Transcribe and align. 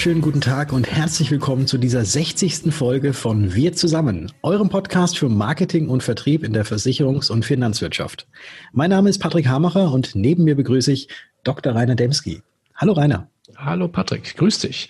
Wunderschönen 0.00 0.22
guten 0.22 0.40
Tag 0.40 0.72
und 0.72 0.90
herzlich 0.90 1.30
willkommen 1.30 1.66
zu 1.66 1.76
dieser 1.76 2.06
60. 2.06 2.72
Folge 2.72 3.12
von 3.12 3.54
Wir 3.54 3.74
zusammen, 3.74 4.32
eurem 4.42 4.70
Podcast 4.70 5.18
für 5.18 5.28
Marketing 5.28 5.90
und 5.90 6.02
Vertrieb 6.02 6.42
in 6.42 6.54
der 6.54 6.64
Versicherungs- 6.64 7.30
und 7.30 7.44
Finanzwirtschaft. 7.44 8.26
Mein 8.72 8.88
Name 8.88 9.10
ist 9.10 9.18
Patrick 9.18 9.46
Hamacher 9.46 9.92
und 9.92 10.14
neben 10.14 10.44
mir 10.44 10.56
begrüße 10.56 10.90
ich 10.90 11.08
Dr. 11.44 11.74
Rainer 11.74 11.96
Demski. 11.96 12.40
Hallo 12.74 12.94
Rainer. 12.94 13.28
Hallo 13.56 13.88
Patrick, 13.88 14.38
grüß 14.38 14.60
dich. 14.60 14.88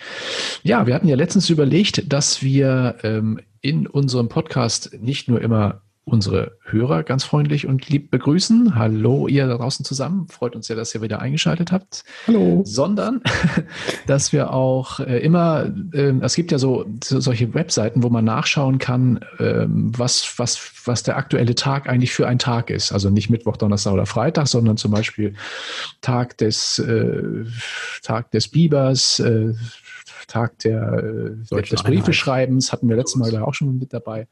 Ja, 0.63 0.87
wir 0.87 0.95
hatten 0.95 1.09
ja 1.09 1.17
letztens 1.17 1.51
überlegt, 1.51 2.13
dass 2.13 2.45
wir 2.45 2.99
ähm, 3.03 3.41
in 3.63 3.89
unserem 3.89 4.29
Podcast 4.29 4.97
nicht 5.01 5.27
nur 5.27 5.41
immer 5.41 5.83
unsere 6.11 6.59
Hörer 6.65 7.03
ganz 7.03 7.25
freundlich 7.25 7.67
und 7.67 7.89
lieb 7.89 8.11
begrüßen. 8.11 8.75
Hallo, 8.75 9.29
ihr 9.29 9.47
da 9.47 9.57
draußen 9.57 9.85
zusammen. 9.85 10.27
Freut 10.29 10.57
uns 10.57 10.69
ja, 10.69 10.75
dass 10.75 10.95
ihr 10.95 11.03
wieder 11.03 11.21
eingeschaltet 11.21 11.73
habt. 11.73 12.05
Hallo. 12.27 12.63
Sondern, 12.65 13.23
dass 14.07 14.33
wir 14.33 14.53
auch 14.53 15.01
äh, 15.01 15.19
immer, 15.19 15.73
äh, 15.93 16.13
es 16.21 16.35
gibt 16.35 16.53
ja 16.53 16.59
so, 16.59 16.87
so, 17.03 17.21
solche 17.21 17.55
Webseiten, 17.55 18.03
wo 18.03 18.11
man 18.11 18.25
nachschauen 18.25 18.79
kann, 18.79 19.19
äh, 19.39 19.67
was, 19.69 20.35
was, 20.37 20.73
was 20.85 21.03
der 21.03 21.17
aktuelle 21.17 21.55
Tag 21.55 21.89
eigentlich 21.89 22.13
für 22.13 22.27
ein 22.27 22.39
Tag 22.39 22.71
ist. 22.71 22.93
Also 22.93 23.11
nicht 23.11 23.31
Mittwoch, 23.31 23.57
Donnerstag 23.57 23.93
oder 23.93 24.07
Freitag, 24.07 24.49
sondern 24.49 24.77
zum 24.77 24.91
Beispiel 24.91 25.35
Tag 26.01 26.37
des, 26.39 26.79
äh, 26.81 27.45
Tag 28.03 28.31
des 28.33 28.49
Bibers, 28.49 29.21
äh, 29.21 29.55
Tag 30.27 30.59
der, 30.61 30.93
äh, 30.93 31.61
des 31.63 31.83
Briefeschreibens, 31.83 32.73
hatten 32.73 32.89
wir 32.89 32.97
letztes 32.97 33.17
Mal 33.17 33.35
auch 33.43 33.55
schon 33.55 33.79
mit 33.79 33.93
dabei. 33.93 34.29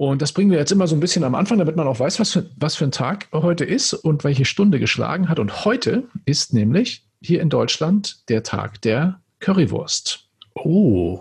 Und 0.00 0.22
das 0.22 0.32
bringen 0.32 0.50
wir 0.50 0.56
jetzt 0.56 0.72
immer 0.72 0.86
so 0.86 0.96
ein 0.96 1.00
bisschen 1.00 1.24
am 1.24 1.34
Anfang, 1.34 1.58
damit 1.58 1.76
man 1.76 1.86
auch 1.86 2.00
weiß, 2.00 2.20
was 2.20 2.32
für, 2.32 2.48
was 2.56 2.74
für 2.74 2.86
ein 2.86 2.90
Tag 2.90 3.28
heute 3.34 3.66
ist 3.66 3.92
und 3.92 4.24
welche 4.24 4.46
Stunde 4.46 4.80
geschlagen 4.80 5.28
hat. 5.28 5.38
Und 5.38 5.66
heute 5.66 6.04
ist 6.24 6.54
nämlich 6.54 7.04
hier 7.20 7.42
in 7.42 7.50
Deutschland 7.50 8.26
der 8.30 8.42
Tag 8.42 8.80
der 8.80 9.20
Currywurst. 9.40 10.26
Oh, 10.54 11.20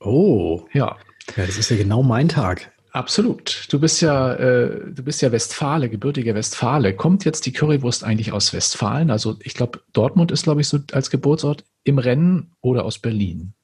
oh. 0.00 0.66
Ja. 0.72 0.96
Ja, 1.36 1.46
das 1.46 1.56
ist 1.56 1.70
ja 1.70 1.76
genau 1.76 2.02
mein 2.02 2.28
Tag. 2.28 2.72
Absolut. 2.90 3.68
Du 3.70 3.78
bist 3.78 4.02
ja, 4.02 4.34
äh, 4.34 4.92
du 4.92 5.04
bist 5.04 5.22
ja 5.22 5.30
Westfale, 5.30 5.88
gebürtiger 5.88 6.34
Westfale. 6.34 6.96
Kommt 6.96 7.24
jetzt 7.24 7.46
die 7.46 7.52
Currywurst 7.52 8.02
eigentlich 8.02 8.32
aus 8.32 8.52
Westfalen? 8.52 9.12
Also 9.12 9.36
ich 9.44 9.54
glaube, 9.54 9.82
Dortmund 9.92 10.32
ist, 10.32 10.42
glaube 10.42 10.62
ich, 10.62 10.66
so 10.66 10.80
als 10.90 11.10
Geburtsort 11.10 11.64
im 11.84 12.00
Rennen 12.00 12.56
oder 12.60 12.84
aus 12.84 12.98
Berlin? 12.98 13.54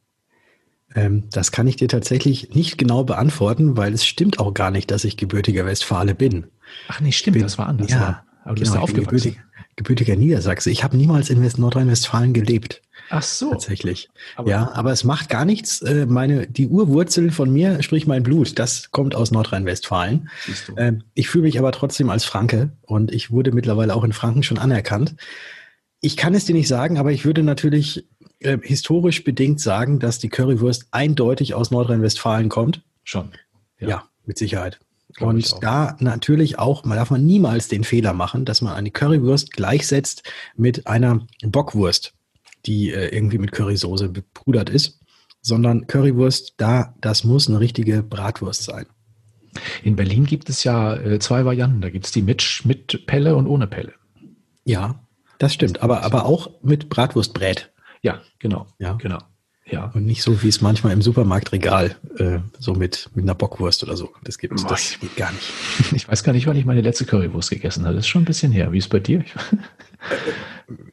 Ähm, 0.97 1.25
das 1.31 1.53
kann 1.53 1.67
ich 1.67 1.77
dir 1.77 1.89
tatsächlich 1.89 2.55
nicht 2.55 2.79
genau 2.79 3.05
beantworten, 3.05 3.77
weil 3.77 3.93
es 3.93 4.05
stimmt 4.05 4.41
auch 4.41 4.55
gar 4.55 4.71
nicht, 4.71 4.91
dass 4.91 5.05
ich 5.05 5.17
gebürtiger 5.17 5.67
Westfale 5.67 6.15
bin. 6.15 6.47
Ach 6.89 7.01
nee, 7.01 7.13
stimmt, 7.13 7.35
bin, 7.35 7.43
das 7.43 7.59
war 7.59 7.69
anders. 7.69 7.91
Ja, 7.91 8.25
aber 8.45 8.55
du 8.55 8.63
genau, 8.63 8.73
bist 8.73 8.75
ja 8.75 8.81
aufgewachsen. 8.81 9.05
Gebürtig, 9.05 9.41
gebürtiger 9.77 10.17
Niedersachse. 10.17 10.71
Ich 10.71 10.83
habe 10.83 10.97
niemals 10.97 11.29
in 11.29 11.47
Nordrhein-Westfalen 11.59 12.33
gelebt. 12.33 12.83
Ach 13.11 13.23
so. 13.23 13.51
Tatsächlich. 13.51 14.09
Aber 14.35 14.51
ja, 14.51 14.73
aber 14.73 14.91
es 14.91 15.05
macht 15.05 15.29
gar 15.29 15.45
nichts. 15.45 15.83
Äh, 15.83 16.07
meine, 16.07 16.47
die 16.47 16.67
Urwurzel 16.67 17.31
von 17.31 17.53
mir, 17.53 17.83
sprich 17.83 18.07
mein 18.07 18.23
Blut, 18.23 18.59
das 18.59 18.91
kommt 18.91 19.15
aus 19.15 19.31
Nordrhein-Westfalen. 19.31 20.31
Ähm, 20.77 21.05
ich 21.15 21.29
fühle 21.29 21.45
mich 21.45 21.59
aber 21.59 21.73
trotzdem 21.73 22.09
als 22.11 22.25
Franke 22.25 22.71
und 22.83 23.13
ich 23.13 23.31
wurde 23.31 23.53
mittlerweile 23.53 23.95
auch 23.95 24.03
in 24.03 24.13
Franken 24.13 24.43
schon 24.43 24.59
anerkannt. 24.59 25.15
Ich 26.01 26.17
kann 26.17 26.35
es 26.35 26.47
dir 26.47 26.55
nicht 26.55 26.69
sagen, 26.69 26.99
aber 26.99 27.13
ich 27.13 27.25
würde 27.25 27.43
natürlich 27.43 28.07
äh, 28.41 28.59
historisch 28.63 29.25
bedingt 29.25 29.61
sagen, 29.61 29.99
dass 29.99 30.19
die 30.19 30.29
Currywurst 30.29 30.89
eindeutig 30.91 31.55
aus 31.55 31.71
Nordrhein-Westfalen 31.71 32.49
kommt? 32.49 32.83
Schon. 33.05 33.31
Ja, 33.79 33.89
ja 33.89 34.05
mit 34.25 34.39
Sicherheit. 34.39 34.79
Glaub 35.15 35.31
und 35.31 35.63
da 35.63 35.97
natürlich 36.01 36.59
auch, 36.59 36.85
man 36.85 36.99
darf 36.99 37.11
man 37.11 37.25
niemals 37.25 37.69
den 37.69 37.85
Fehler 37.85 38.13
machen, 38.13 38.45
dass 38.45 38.61
man 38.61 38.75
eine 38.75 38.91
Currywurst 38.91 39.53
gleichsetzt 39.53 40.25
mit 40.57 40.87
einer 40.87 41.27
Bockwurst, 41.43 42.13
die 42.67 42.91
äh, 42.91 43.15
irgendwie 43.15 43.39
mit 43.39 43.53
Currysoße 43.53 44.09
bepudert 44.09 44.69
ist, 44.69 45.01
sondern 45.41 45.87
Currywurst, 45.87 46.55
da, 46.57 46.95
das 47.01 47.25
muss 47.25 47.49
eine 47.49 47.61
richtige 47.61 48.03
Bratwurst 48.03 48.65
sein. 48.65 48.87
In 49.83 49.97
Berlin 49.97 50.27
gibt 50.27 50.51
es 50.51 50.65
ja 50.65 50.97
äh, 50.97 51.19
zwei 51.19 51.45
Varianten. 51.45 51.81
Da 51.81 51.89
gibt 51.89 52.05
es 52.05 52.13
die 52.13 52.23
mit, 52.23 52.63
mit 52.65 53.07
Pelle 53.07 53.37
und 53.37 53.47
ohne 53.47 53.67
Pelle. 53.67 53.95
Ja, 54.65 55.01
das 55.39 55.55
stimmt. 55.55 55.83
Aber, 55.83 56.03
aber 56.03 56.27
auch 56.27 56.51
mit 56.63 56.89
Bratwurstbrät. 56.89 57.71
Ja, 58.03 58.21
genau. 58.39 58.67
Ja. 58.79 58.95
genau. 58.95 59.19
Ja. 59.69 59.91
Und 59.95 60.07
nicht 60.07 60.23
so, 60.23 60.43
wie 60.43 60.49
es 60.49 60.61
manchmal 60.61 60.93
im 60.93 61.03
Supermarktregal, 61.03 61.97
äh, 62.19 62.39
so 62.59 62.75
mit, 62.75 63.11
mit 63.15 63.25
einer 63.25 63.35
Bockwurst 63.35 63.83
oder 63.83 63.97
so. 63.97 64.13
Das 64.23 64.39
gibt 64.39 64.55
es, 64.55 64.65
das 64.65 64.99
geht 65.01 65.17
gar 65.17 65.33
nicht. 65.33 65.51
Ich 65.93 66.09
weiß 66.09 66.23
gar 66.23 66.33
nicht, 66.33 66.47
wann 66.47 66.57
ich 66.57 66.65
meine 66.65 66.83
letzte 66.83 67.05
Currywurst 67.05 67.51
gegessen 67.51 67.85
habe. 67.85 67.97
Das 67.97 68.05
ist 68.05 68.09
schon 68.09 68.23
ein 68.23 68.27
bisschen 68.27 68.53
her. 68.53 68.71
Wie 68.73 68.79
ist 68.79 68.85
es 68.85 68.91
bei 68.91 69.01
dir? 69.01 69.25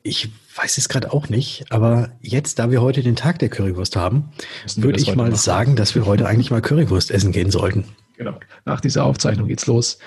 Ich 0.04 0.30
weiß 0.56 0.78
es 0.78 0.88
gerade 0.88 1.12
auch 1.12 1.30
nicht, 1.30 1.72
aber 1.72 2.12
jetzt, 2.22 2.60
da 2.60 2.70
wir 2.70 2.82
heute 2.82 3.02
den 3.02 3.16
Tag 3.16 3.40
der 3.40 3.50
Currywurst 3.50 3.96
haben, 3.96 4.32
würde 4.76 5.00
ich 5.00 5.16
mal 5.16 5.30
machen. 5.30 5.36
sagen, 5.36 5.76
dass 5.76 5.96
wir 5.96 6.06
heute 6.06 6.28
eigentlich 6.28 6.52
mal 6.52 6.62
Currywurst 6.62 7.10
essen 7.10 7.32
gehen 7.32 7.50
sollten. 7.50 7.86
Genau. 8.18 8.40
Nach 8.66 8.82
dieser 8.82 9.04
Aufzeichnung 9.04 9.48
geht's 9.48 9.66
los. 9.66 9.98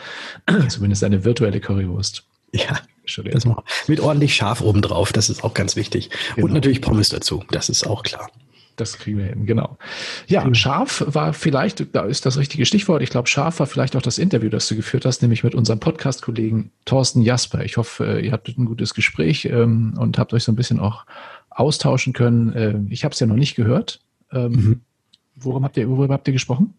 Zumindest 0.68 1.02
eine 1.02 1.24
virtuelle 1.24 1.60
Currywurst. 1.60 2.24
Ja. 2.52 2.78
Das 3.32 3.44
machen. 3.44 3.64
Mit 3.86 4.00
ordentlich 4.00 4.34
Schaf 4.34 4.60
obendrauf, 4.60 5.12
das 5.12 5.30
ist 5.30 5.44
auch 5.44 5.54
ganz 5.54 5.76
wichtig. 5.76 6.10
Genau. 6.34 6.46
Und 6.46 6.54
natürlich 6.54 6.80
Pommes 6.80 7.08
dazu, 7.08 7.44
das 7.50 7.68
ist 7.68 7.86
auch 7.86 8.02
klar. 8.02 8.30
Das 8.76 8.98
kriegen 8.98 9.18
wir 9.18 9.26
hin, 9.26 9.46
genau. 9.46 9.78
Ja, 10.26 10.54
scharf 10.54 11.02
war 11.06 11.32
vielleicht, 11.32 11.94
da 11.94 12.04
ist 12.04 12.26
das 12.26 12.36
richtige 12.36 12.66
Stichwort. 12.66 13.00
Ich 13.00 13.08
glaube, 13.08 13.26
scharf 13.26 13.58
war 13.58 13.66
vielleicht 13.66 13.96
auch 13.96 14.02
das 14.02 14.18
Interview, 14.18 14.50
das 14.50 14.68
du 14.68 14.76
geführt 14.76 15.06
hast, 15.06 15.22
nämlich 15.22 15.42
mit 15.42 15.54
unserem 15.54 15.80
Podcast-Kollegen 15.80 16.70
Thorsten 16.84 17.22
Jasper. 17.22 17.64
Ich 17.64 17.78
hoffe, 17.78 18.20
ihr 18.20 18.32
hattet 18.32 18.58
ein 18.58 18.66
gutes 18.66 18.92
Gespräch 18.92 19.46
ähm, 19.46 19.94
und 19.98 20.18
habt 20.18 20.34
euch 20.34 20.44
so 20.44 20.52
ein 20.52 20.56
bisschen 20.56 20.78
auch 20.78 21.06
austauschen 21.48 22.12
können. 22.12 22.52
Äh, 22.52 22.74
ich 22.92 23.04
habe 23.04 23.14
es 23.14 23.20
ja 23.20 23.26
noch 23.26 23.36
nicht 23.36 23.54
gehört. 23.54 24.00
Ähm, 24.30 24.52
mhm. 24.52 24.80
Worum 25.36 25.64
habt 25.64 25.78
ihr, 25.78 25.88
worüber 25.88 26.12
habt 26.12 26.28
ihr 26.28 26.34
gesprochen? 26.34 26.74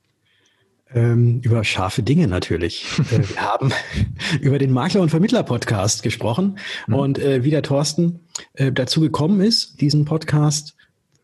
Ähm, 0.94 1.42
über 1.44 1.66
scharfe 1.66 2.02
Dinge 2.02 2.28
natürlich. 2.28 2.86
äh, 3.12 3.28
wir 3.28 3.42
haben 3.42 3.72
über 4.42 4.58
den 4.58 4.72
Makler- 4.72 5.02
und 5.02 5.09
Vermittler-Podcast 5.09 6.02
gesprochen 6.02 6.59
mhm. 6.88 6.94
und 6.94 7.20
äh, 7.20 7.44
wie 7.44 7.50
der 7.50 7.62
Thorsten 7.62 8.22
äh, 8.53 8.72
dazu 8.72 9.02
gekommen 9.02 9.42
ist, 9.42 9.81
diesen 9.81 10.06
Podcast 10.06 10.75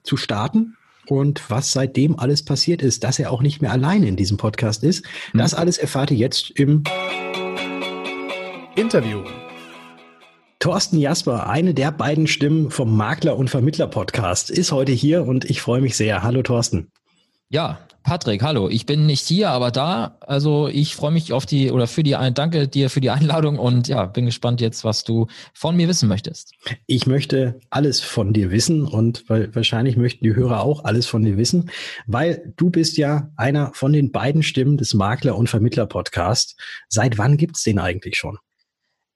zu 0.03 0.17
starten 0.17 0.75
und 1.07 1.49
was 1.49 1.71
seitdem 1.71 2.19
alles 2.19 2.43
passiert 2.43 2.81
ist, 2.81 3.03
dass 3.03 3.19
er 3.19 3.31
auch 3.31 3.41
nicht 3.41 3.61
mehr 3.61 3.71
alleine 3.71 4.07
in 4.07 4.17
diesem 4.17 4.37
Podcast 4.37 4.83
ist. 4.83 5.05
Mhm. 5.31 5.39
Das 5.39 5.53
alles 5.53 5.77
erfahrt 5.77 6.11
ihr 6.11 6.17
jetzt 6.17 6.51
im 6.51 6.83
Interview. 8.75 9.23
Thorsten 10.59 10.97
Jasper, 10.97 11.49
eine 11.49 11.73
der 11.73 11.91
beiden 11.91 12.27
Stimmen 12.27 12.71
vom 12.71 12.95
Makler- 12.95 13.37
und 13.37 13.49
Vermittler-Podcast, 13.49 14.49
ist 14.49 14.71
heute 14.71 14.93
hier 14.93 15.27
und 15.27 15.49
ich 15.49 15.61
freue 15.61 15.81
mich 15.81 15.97
sehr. 15.97 16.23
Hallo 16.23 16.41
Thorsten. 16.41 16.89
Ja, 17.49 17.79
Patrick, 18.03 18.43
hallo. 18.43 18.67
Ich 18.69 18.85
bin 18.85 19.05
nicht 19.05 19.25
hier, 19.25 19.49
aber 19.49 19.71
da. 19.71 20.17
Also 20.19 20.67
ich 20.67 20.95
freue 20.95 21.11
mich 21.11 21.31
auf 21.31 21.45
die 21.45 21.71
oder 21.71 21.87
für 21.87 22.03
die 22.03 22.17
Danke 22.33 22.67
dir 22.67 22.89
für 22.89 22.99
die 22.99 23.09
Einladung 23.09 23.57
und 23.57 23.87
ja, 23.87 24.05
bin 24.05 24.25
gespannt 24.25 24.59
jetzt, 24.59 24.83
was 24.83 25.05
du 25.05 25.27
von 25.53 25.77
mir 25.77 25.87
wissen 25.87 26.09
möchtest. 26.09 26.53
Ich 26.85 27.07
möchte 27.07 27.59
alles 27.69 28.01
von 28.01 28.33
dir 28.33 28.51
wissen 28.51 28.85
und 28.85 29.29
weil 29.29 29.55
wahrscheinlich 29.55 29.95
möchten 29.95 30.25
die 30.25 30.35
Hörer 30.35 30.63
auch 30.63 30.83
alles 30.83 31.07
von 31.07 31.23
dir 31.23 31.37
wissen, 31.37 31.71
weil 32.05 32.53
du 32.57 32.69
bist 32.69 32.97
ja 32.97 33.31
einer 33.37 33.71
von 33.73 33.93
den 33.93 34.11
beiden 34.11 34.43
Stimmen 34.43 34.75
des 34.75 34.93
Makler- 34.93 35.37
und 35.37 35.49
Vermittler-Podcasts. 35.49 36.57
Seit 36.89 37.17
wann 37.17 37.37
gibt's 37.37 37.63
den 37.63 37.79
eigentlich 37.79 38.17
schon? 38.17 38.37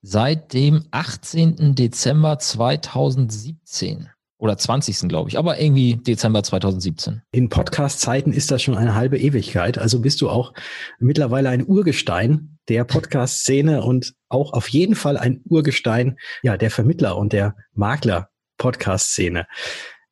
Seit 0.02 0.53
dem 0.53 0.86
18. 0.92 1.76
Dezember 1.76 2.40
2017 2.40 4.09
oder 4.37 4.57
20. 4.57 5.09
glaube 5.09 5.29
ich, 5.29 5.37
aber 5.37 5.59
irgendwie 5.59 5.95
Dezember 5.95 6.43
2017. 6.43 7.22
In 7.31 7.49
Podcast-Zeiten 7.49 8.31
ist 8.34 8.51
das 8.51 8.61
schon 8.61 8.78
eine 8.78 8.95
halbe 8.95 9.17
Ewigkeit. 9.17 9.78
Also 9.78 9.99
bist 9.99 10.22
du 10.22 10.29
auch 10.29 10.53
mittlerweile 10.99 11.49
ein 11.49 11.66
Urgestein 11.66 12.59
der 12.69 12.84
Podcast-Szene 12.84 13.84
und 13.84 14.13
auch 14.29 14.53
auf 14.53 14.67
jeden 14.69 14.95
Fall 14.95 15.17
ein 15.17 15.41
Urgestein 15.45 16.17
ja, 16.43 16.57
der 16.57 16.69
Vermittler 16.69 17.17
und 17.17 17.34
der 17.34 17.55
Makler-Podcast-Szene. 17.73 19.47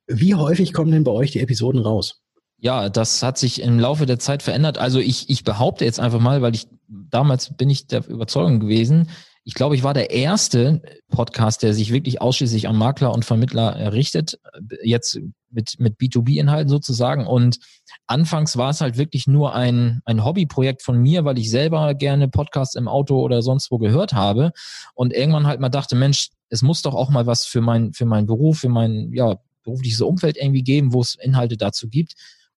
Wie 0.07 0.35
häufig 0.35 0.73
kommen 0.73 0.91
denn 0.91 1.03
bei 1.03 1.11
euch 1.11 1.31
die 1.31 1.41
Episoden 1.41 1.81
raus? 1.81 2.21
Ja, 2.57 2.89
das 2.89 3.21
hat 3.21 3.37
sich 3.37 3.61
im 3.61 3.79
Laufe 3.79 4.05
der 4.05 4.17
Zeit 4.17 4.41
verändert. 4.41 4.77
Also 4.77 4.99
ich, 4.99 5.29
ich 5.29 5.43
behaupte 5.43 5.85
jetzt 5.85 5.99
einfach 5.99 6.19
mal, 6.19 6.41
weil 6.41 6.55
ich 6.55 6.67
damals 6.87 7.55
bin 7.55 7.69
ich 7.69 7.87
der 7.87 8.07
Überzeugung 8.07 8.59
gewesen, 8.59 9.09
ich 9.47 9.53
glaube, 9.53 9.75
ich 9.75 9.83
war 9.83 9.93
der 9.93 10.09
erste 10.09 10.81
Podcast, 11.09 11.61
der 11.61 11.75
sich 11.75 11.93
wirklich 11.93 12.19
ausschließlich 12.19 12.67
an 12.67 12.75
Makler 12.75 13.13
und 13.13 13.25
Vermittler 13.25 13.75
errichtet, 13.75 14.39
jetzt 14.81 15.19
mit, 15.51 15.79
mit 15.79 15.99
B2B-Inhalten 15.99 16.67
sozusagen. 16.67 17.27
Und 17.27 17.59
anfangs 18.07 18.57
war 18.57 18.71
es 18.71 18.81
halt 18.81 18.97
wirklich 18.97 19.27
nur 19.27 19.53
ein, 19.53 20.01
ein 20.05 20.25
Hobbyprojekt 20.25 20.81
von 20.81 20.97
mir, 20.97 21.25
weil 21.25 21.37
ich 21.37 21.51
selber 21.51 21.93
gerne 21.93 22.27
Podcasts 22.27 22.73
im 22.73 22.87
Auto 22.87 23.21
oder 23.21 23.43
sonst 23.43 23.69
wo 23.69 23.77
gehört 23.77 24.13
habe. 24.13 24.51
Und 24.95 25.13
irgendwann 25.13 25.45
halt 25.45 25.59
mal 25.59 25.69
dachte, 25.69 25.95
Mensch, 25.95 26.29
es 26.49 26.63
muss 26.63 26.81
doch 26.81 26.95
auch 26.95 27.11
mal 27.11 27.27
was 27.27 27.45
für 27.45 27.61
mein, 27.61 27.93
für 27.93 28.05
meinen 28.05 28.25
Beruf, 28.25 28.57
für 28.57 28.69
mein 28.69 29.13
ja, 29.13 29.35
berufliches 29.63 30.01
Umfeld 30.01 30.37
irgendwie 30.37 30.63
geben, 30.63 30.91
wo 30.91 31.01
es 31.01 31.13
Inhalte 31.13 31.55
dazu 31.55 31.87
gibt. 31.87 32.15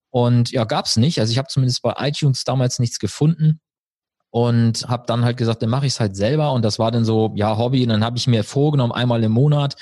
Und 0.08 0.52
ja, 0.52 0.64
gab 0.64 0.86
es 0.86 0.96
nicht. 0.96 1.20
Also 1.20 1.32
ich 1.32 1.38
habe 1.38 1.48
zumindest 1.48 1.82
bei 1.82 1.92
iTunes 1.98 2.44
damals 2.44 2.78
nichts 2.78 2.98
gefunden 2.98 3.60
und 4.30 4.86
habe 4.88 5.04
dann 5.06 5.24
halt 5.24 5.36
gesagt, 5.36 5.62
dann 5.62 5.70
mache 5.70 5.86
ich 5.86 5.94
es 5.94 6.00
halt 6.00 6.16
selber 6.16 6.52
und 6.52 6.64
das 6.64 6.78
war 6.78 6.90
dann 6.90 7.04
so, 7.04 7.32
ja, 7.34 7.56
Hobby. 7.56 7.82
Und 7.82 7.88
dann 7.88 8.04
habe 8.04 8.18
ich 8.18 8.26
mir 8.26 8.44
vorgenommen, 8.44 8.92
einmal 8.92 9.22
im 9.24 9.32
Monat, 9.32 9.76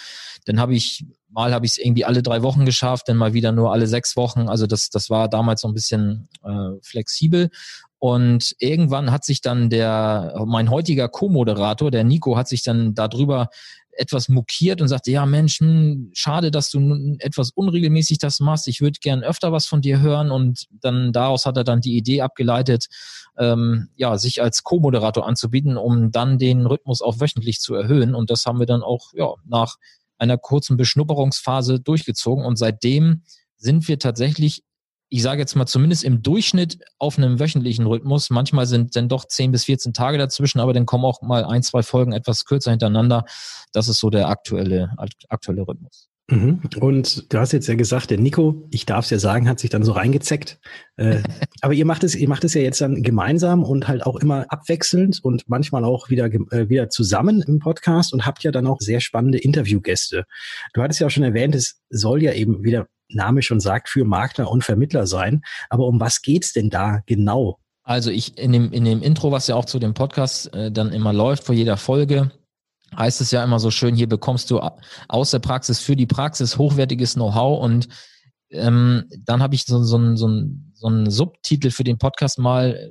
dann 0.45 0.61
habe 0.61 0.75
ich 0.75 1.05
mal 1.37 1.53
habe 1.53 1.67
ich 1.67 1.73
es 1.73 1.79
irgendwie 1.79 2.05
alle 2.05 2.23
drei 2.23 2.43
Wochen 2.43 2.65
geschafft, 2.65 3.09
dann 3.09 3.17
mal 3.17 3.35
wieder 3.35 3.53
nur 3.53 3.73
alle 3.73 3.87
sechs 3.87 4.17
Wochen. 4.17 4.49
Also 4.49 4.67
das, 4.67 4.91
das 4.91 5.11
war 5.11 5.29
damals 5.29 5.61
so 5.61 5.69
ein 5.69 5.75
bisschen 5.75 6.29
äh, 6.45 6.81
flexibel. 6.83 7.51
Und 7.99 8.55
irgendwann 8.59 9.11
hat 9.11 9.25
sich 9.25 9.41
dann 9.41 9.69
der, 9.69 10.35
mein 10.47 10.71
heutiger 10.71 11.09
Co-Moderator, 11.09 11.91
der 11.91 12.05
Nico, 12.05 12.37
hat 12.37 12.49
sich 12.49 12.63
dann 12.63 12.95
darüber 12.95 13.49
etwas 13.97 14.29
mokiert 14.29 14.81
und 14.81 14.89
sagte, 14.89 15.11
ja 15.11 15.27
Mensch, 15.27 15.61
hm, 15.61 16.11
schade, 16.13 16.51
dass 16.51 16.71
du 16.71 17.17
etwas 17.19 17.51
unregelmäßig 17.51 18.19
das 18.19 18.41
machst. 18.41 18.69
Ich 18.69 18.81
würde 18.81 18.99
gern 19.01 19.23
öfter 19.23 19.53
was 19.53 19.67
von 19.67 19.81
dir 19.81 20.01
hören. 20.01 20.31
Und 20.31 20.67
dann 20.71 21.13
daraus 21.13 21.47
hat 21.47 21.57
er 21.57 21.65
dann 21.65 21.81
die 21.81 21.97
Idee 21.97 22.23
abgeleitet, 22.23 22.87
ähm, 23.39 23.89
ja, 23.97 24.19
sich 24.19 24.43
als 24.43 24.63
Co-Moderator 24.63 25.27
anzubieten, 25.27 25.77
um 25.77 26.11
dann 26.11 26.39
den 26.39 26.67
Rhythmus 26.67 27.03
auch 27.03 27.21
wöchentlich 27.21 27.61
zu 27.61 27.75
erhöhen. 27.75 28.15
Und 28.15 28.31
das 28.31 28.47
haben 28.47 28.59
wir 28.59 28.67
dann 28.67 28.83
auch 28.83 29.13
ja, 29.15 29.33
nach 29.45 29.77
einer 30.19 30.39
kurzen 30.39 30.77
Beschnupperungsphase 30.77 31.81
durchgezogen. 31.81 32.45
Und 32.45 32.57
seitdem 32.57 33.23
sind 33.57 33.89
wir 33.89 33.99
tatsächlich 33.99 34.63
ich 35.09 35.23
sage 35.23 35.41
jetzt 35.41 35.55
mal 35.55 35.67
zumindest 35.67 36.05
im 36.05 36.23
Durchschnitt 36.23 36.79
auf 36.99 37.19
einem 37.19 37.39
wöchentlichen 37.39 37.87
Rhythmus. 37.87 38.31
Manchmal 38.31 38.67
sind 38.67 38.97
dann 38.97 39.09
doch 39.09 39.25
10 39.25 39.53
bis 39.53 39.65
14 39.65 39.93
Tage 39.93 40.19
dazwischen, 40.19 40.61
aber 40.61 40.73
dann 40.73 40.87
kommen 40.87 41.05
auch 41.05 41.23
mal 41.23 41.45
ein, 41.45 41.63
zwei 41.63 41.83
Folgen 41.83 42.13
etwas 42.13 42.45
kürzer 42.45 42.73
hintereinander. 42.73 43.25
Das 43.73 43.89
ist 43.89 44.01
so 44.01 44.11
der 44.11 44.29
aktuelle, 44.29 44.91
aktuelle 45.29 45.63
Rhythmus. 45.63 46.09
Mhm. 46.29 46.61
Und 46.81 47.33
du 47.33 47.39
hast 47.39 47.53
jetzt 47.53 47.69
ja 47.69 47.77
gesagt, 47.77 48.11
der 48.11 48.19
Nico, 48.19 48.67
ich 48.73 48.85
darf 48.85 49.05
es 49.05 49.11
ja 49.11 49.19
sagen, 49.19 49.49
hat 49.49 49.61
sich 49.61 49.71
dann 49.71 49.85
so 49.85 49.93
reingezeckt. 49.93 50.59
Äh, 50.97 51.19
aber 51.61 51.73
ihr 51.73 51.87
macht 51.87 52.03
es, 52.03 52.17
ihr 52.17 52.29
macht 52.29 52.43
es 52.43 52.55
ja 52.55 52.63
jetzt 52.63 52.81
dann 52.81 53.03
gemeinsam 53.03 53.63
und 53.63 53.87
halt 53.87 54.05
auch 54.05 54.17
immer 54.17 54.47
abwechselnd 54.49 55.21
und 55.23 55.45
manchmal 55.47 55.85
auch 55.85 56.11
wieder 56.11 56.27
äh, 56.27 56.69
wieder 56.69 56.91
zusammen 56.91 57.43
im 57.47 57.61
Podcast 57.61 58.13
und 58.13 58.27
habt 58.27 58.43
ja 58.43 58.51
dann 58.51 58.67
auch 58.67 58.81
sehr 58.81 58.99
spannende 59.01 59.39
Interviewgäste. 59.39 60.25
Du 60.75 60.83
hattest 60.83 60.99
ja 60.99 61.07
auch 61.07 61.11
schon 61.11 61.23
erwähnt, 61.23 61.55
es 61.55 61.81
soll 61.91 62.25
ja 62.25 62.33
eben 62.33 62.65
wieder 62.65 62.89
Name 63.09 63.43
schon 63.43 63.61
sagt, 63.61 63.89
für 63.89 64.05
Makler 64.05 64.51
und 64.51 64.65
Vermittler 64.65 65.07
sein. 65.07 65.43
Aber 65.71 65.87
um 65.87 66.01
was 66.01 66.23
geht's 66.23 66.53
denn 66.53 66.71
da 66.71 67.01
genau? 67.07 67.59
Also 67.83 68.11
ich 68.11 68.37
in 68.37 68.53
dem, 68.53 68.73
in 68.73 68.85
dem 68.85 69.03
Intro, 69.03 69.31
was 69.31 69.47
ja 69.47 69.55
auch 69.55 69.65
zu 69.65 69.79
dem 69.79 69.95
Podcast 69.95 70.53
äh, 70.55 70.73
dann 70.73 70.93
immer 70.93 71.13
läuft 71.13 71.45
vor 71.45 71.55
jeder 71.55 71.77
Folge, 71.77 72.33
heißt 72.97 73.21
es 73.21 73.31
ja 73.31 73.45
immer 73.45 73.61
so 73.61 73.71
schön, 73.71 73.95
hier 73.95 74.09
bekommst 74.09 74.51
du 74.51 74.61
aus 75.09 75.31
der 75.31 75.39
Praxis 75.39 75.81
für 75.81 75.97
die 75.97 76.07
Praxis 76.07 76.59
hochwertiges 76.59 77.15
Know-how 77.15 77.63
und 77.63 77.89
ähm, 78.51 79.05
dann 79.25 79.43
habe 79.43 79.55
ich 79.55 79.65
so, 79.65 79.83
so, 79.83 80.17
so, 80.17 80.29
so 80.73 80.87
einen 80.87 81.11
Subtitel 81.11 81.71
für 81.71 81.85
den 81.85 81.99
Podcast 81.99 82.39
mal 82.39 82.91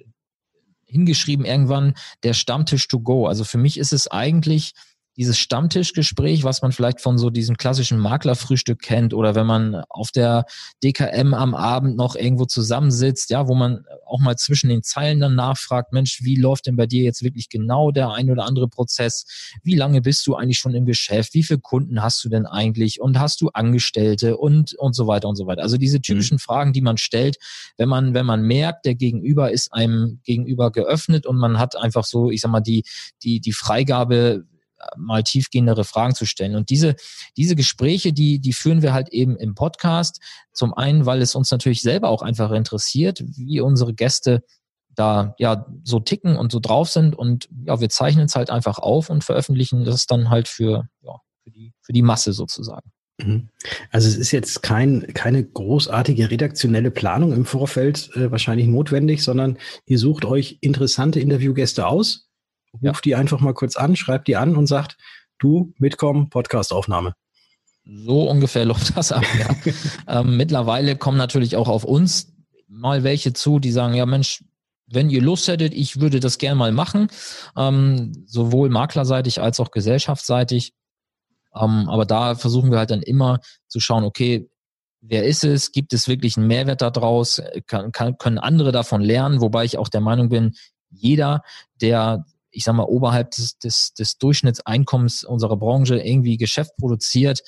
hingeschrieben 0.86 1.46
irgendwann, 1.46 1.94
der 2.24 2.34
Stammtisch 2.34 2.88
to 2.88 3.00
go. 3.00 3.28
Also 3.28 3.44
für 3.44 3.58
mich 3.58 3.78
ist 3.78 3.94
es 3.94 4.08
eigentlich 4.10 4.74
dieses 5.18 5.38
Stammtischgespräch, 5.38 6.44
was 6.44 6.62
man 6.62 6.72
vielleicht 6.72 7.02
von 7.02 7.18
so 7.18 7.30
diesem 7.30 7.58
klassischen 7.58 8.00
Maklerfrühstück 8.00 8.82
kennt 8.82 9.14
oder 9.14 9.36
wenn 9.36 9.46
man 9.46 9.76
auf 9.90 10.12
der 10.12 10.46
DKM 10.84 11.34
am 11.34 11.56
Abend 11.56 11.96
noch 11.96 12.16
irgendwo 12.16 12.46
zusammensitzt, 12.46 13.30
ja, 13.30 13.48
wo 13.48 13.56
man 13.56 13.86
auch 14.06 14.20
mal 14.20 14.36
zwischen 14.36 14.70
den 14.70 14.84
Zeilen 14.84 15.20
dann 15.20 15.36
nachfragt, 15.36 15.94
Mensch, 15.94 16.24
wie 16.24 16.36
läuft 16.36 16.68
denn 16.68 16.76
bei 16.76 16.86
dir 16.86 17.04
jetzt 17.04 17.24
wirklich 17.24 17.50
genau 17.50 17.92
der 17.92 18.12
ein 18.12 18.30
oder 18.30 18.46
andere 18.46 18.68
Prozess? 18.68 19.26
Wie 19.64 19.76
lange 19.76 20.02
bist 20.02 20.26
du 20.28 20.36
eigentlich 20.36 20.60
schon 20.60 20.74
im 20.74 20.86
Geschäft? 20.86 21.34
Wie 21.34 21.44
viele 21.44 21.60
Kunden 21.60 22.02
hast 22.02 22.24
du 22.24 22.30
denn 22.30 22.46
eigentlich? 22.46 23.00
Und 23.00 23.20
hast 23.20 23.42
du 23.42 23.50
Angestellte 23.50 24.38
und, 24.38 24.74
und 24.76 24.96
so 24.96 25.08
weiter 25.08 25.30
und 25.30 25.36
so 25.36 25.48
weiter? 25.48 25.62
Also 25.62 25.78
diese 25.78 26.02
typischen 26.02 26.36
mhm. 26.36 26.40
Fragen, 26.40 26.74
die 26.74 26.82
man 26.82 26.98
stellt, 26.98 27.38
wenn 27.78 27.90
man, 27.90 28.14
wenn 28.14 28.26
man 28.26 28.42
merkt, 28.42 28.86
der 28.86 28.96
Gegenüber 28.96 29.52
ist 29.52 29.74
einem 29.74 30.20
gegenüber 30.24 30.72
geöffnet 30.72 31.26
und 31.26 31.38
man 31.38 31.58
hat 31.60 31.76
einfach 31.76 32.04
so, 32.04 32.30
ich 32.30 32.42
sag 32.42 32.52
mal, 32.52 32.62
die, 32.62 32.84
die, 33.24 33.40
die 33.40 33.54
Freigabe, 33.54 34.46
mal 34.98 35.24
tiefgehendere 35.24 35.84
Fragen 35.84 36.16
zu 36.16 36.26
stellen. 36.26 36.56
Und 36.56 36.70
diese, 36.70 36.96
diese 37.38 37.56
Gespräche, 37.56 38.14
die, 38.14 38.40
die 38.40 38.54
führen 38.54 38.82
wir 38.82 38.94
halt 38.94 39.10
eben 39.10 39.38
im 39.38 39.56
Podcast. 39.56 40.20
Zum 40.54 40.74
einen, 40.74 41.06
weil 41.06 41.22
es 41.22 41.36
uns 41.36 41.52
natürlich 41.52 41.82
selber 41.82 42.10
auch 42.10 42.22
einfach 42.22 42.52
interessiert, 42.52 43.24
wie 43.26 43.62
unsere 43.62 43.94
Gäste 43.94 44.44
da 44.96 45.36
ja 45.38 45.66
so 45.84 46.00
ticken 46.00 46.38
und 46.38 46.52
so 46.52 46.60
drauf 46.60 46.90
sind. 46.90 47.16
Und 47.16 47.50
ja, 47.66 47.80
wir 47.80 47.90
zeichnen 47.90 48.26
es 48.26 48.36
halt 48.36 48.50
einfach 48.50 48.80
auf 48.80 49.10
und 49.10 49.24
veröffentlichen 49.24 49.84
das 49.86 50.06
dann 50.06 50.30
halt 50.30 50.48
für, 50.48 50.88
ja, 51.02 51.20
für, 51.44 51.52
die, 51.52 51.74
für 51.82 51.94
die 51.94 52.02
Masse 52.02 52.34
sozusagen. 52.34 52.92
Mhm. 53.18 53.50
Also 53.92 54.10
es 54.10 54.18
ist 54.18 54.32
jetzt 54.32 54.62
kein, 54.62 55.08
keine 55.14 55.44
großartige 55.44 56.32
redaktionelle 56.32 56.92
Planung 56.92 57.34
im 57.34 57.46
Vorfeld 57.46 58.10
äh, 58.16 58.32
wahrscheinlich 58.32 58.68
notwendig, 58.68 59.24
sondern 59.24 59.58
ihr 59.86 60.00
sucht 60.00 60.26
euch 60.26 60.58
interessante 60.62 61.20
Interviewgäste 61.20 61.88
aus, 61.88 62.25
ruft 62.84 63.06
ja. 63.06 63.12
die 63.12 63.16
einfach 63.16 63.40
mal 63.40 63.54
kurz 63.54 63.76
an, 63.76 63.96
schreibt 63.96 64.28
die 64.28 64.36
an 64.36 64.56
und 64.56 64.68
sagt, 64.68 64.98
du 65.40 65.74
mitkommen, 65.78 66.30
Podcastaufnahme. 66.30 67.14
So 67.84 68.30
ungefähr 68.30 68.66
läuft 68.66 68.98
das 68.98 69.12
ab, 69.12 69.26
ja. 69.40 70.20
ähm, 70.20 70.38
mittlerweile 70.38 70.96
kommen 70.96 71.18
natürlich 71.18 71.56
auch 71.56 71.68
auf 71.68 71.84
uns 71.84 72.32
mal 72.68 73.04
welche 73.04 73.34
zu, 73.34 73.60
die 73.60 73.72
sagen, 73.72 73.94
ja 73.94 74.06
Mensch, 74.06 74.44
wenn 74.88 75.10
ihr 75.10 75.22
Lust 75.22 75.48
hättet, 75.48 75.74
ich 75.74 76.00
würde 76.00 76.20
das 76.20 76.38
gerne 76.38 76.56
mal 76.56 76.72
machen, 76.72 77.08
ähm, 77.58 78.26
sowohl 78.28 78.70
maklerseitig 78.70 79.42
als 79.42 79.60
auch 79.60 79.72
gesellschaftsseitig. 79.72 80.74
Ähm, 81.56 81.90
aber 81.90 82.06
da 82.06 82.36
versuchen 82.36 82.72
wir 82.72 82.78
halt 82.78 82.92
dann 82.92 83.02
immer 83.02 83.40
zu 83.68 83.80
schauen, 83.80 84.04
okay, 84.04 84.50
wer 85.02 85.24
ist 85.24 85.44
es? 85.44 85.72
Gibt 85.72 85.94
es 85.94 86.08
wirklich 86.08 86.38
einen 86.38 86.48
Mehrwert 86.48 86.82
daraus? 86.82 87.42
Kann, 87.68 87.92
kann, 87.92 88.18
können 88.18 88.38
andere 88.38 88.72
davon 88.72 89.02
lernen? 89.02 89.42
Wobei 89.42 89.66
ich 89.66 89.78
auch 89.78 89.90
der 89.90 90.02
Meinung 90.02 90.30
bin, 90.30 90.56
jeder, 90.90 91.42
der 91.82 92.26
ich 92.56 92.64
sag 92.64 92.74
mal, 92.74 92.84
oberhalb 92.84 93.32
des, 93.32 93.58
des, 93.60 93.94
des 93.94 94.18
Durchschnittseinkommens 94.18 95.24
unserer 95.24 95.58
Branche 95.58 95.98
irgendwie 95.98 96.38
Geschäft 96.38 96.72
produziert, 96.78 97.42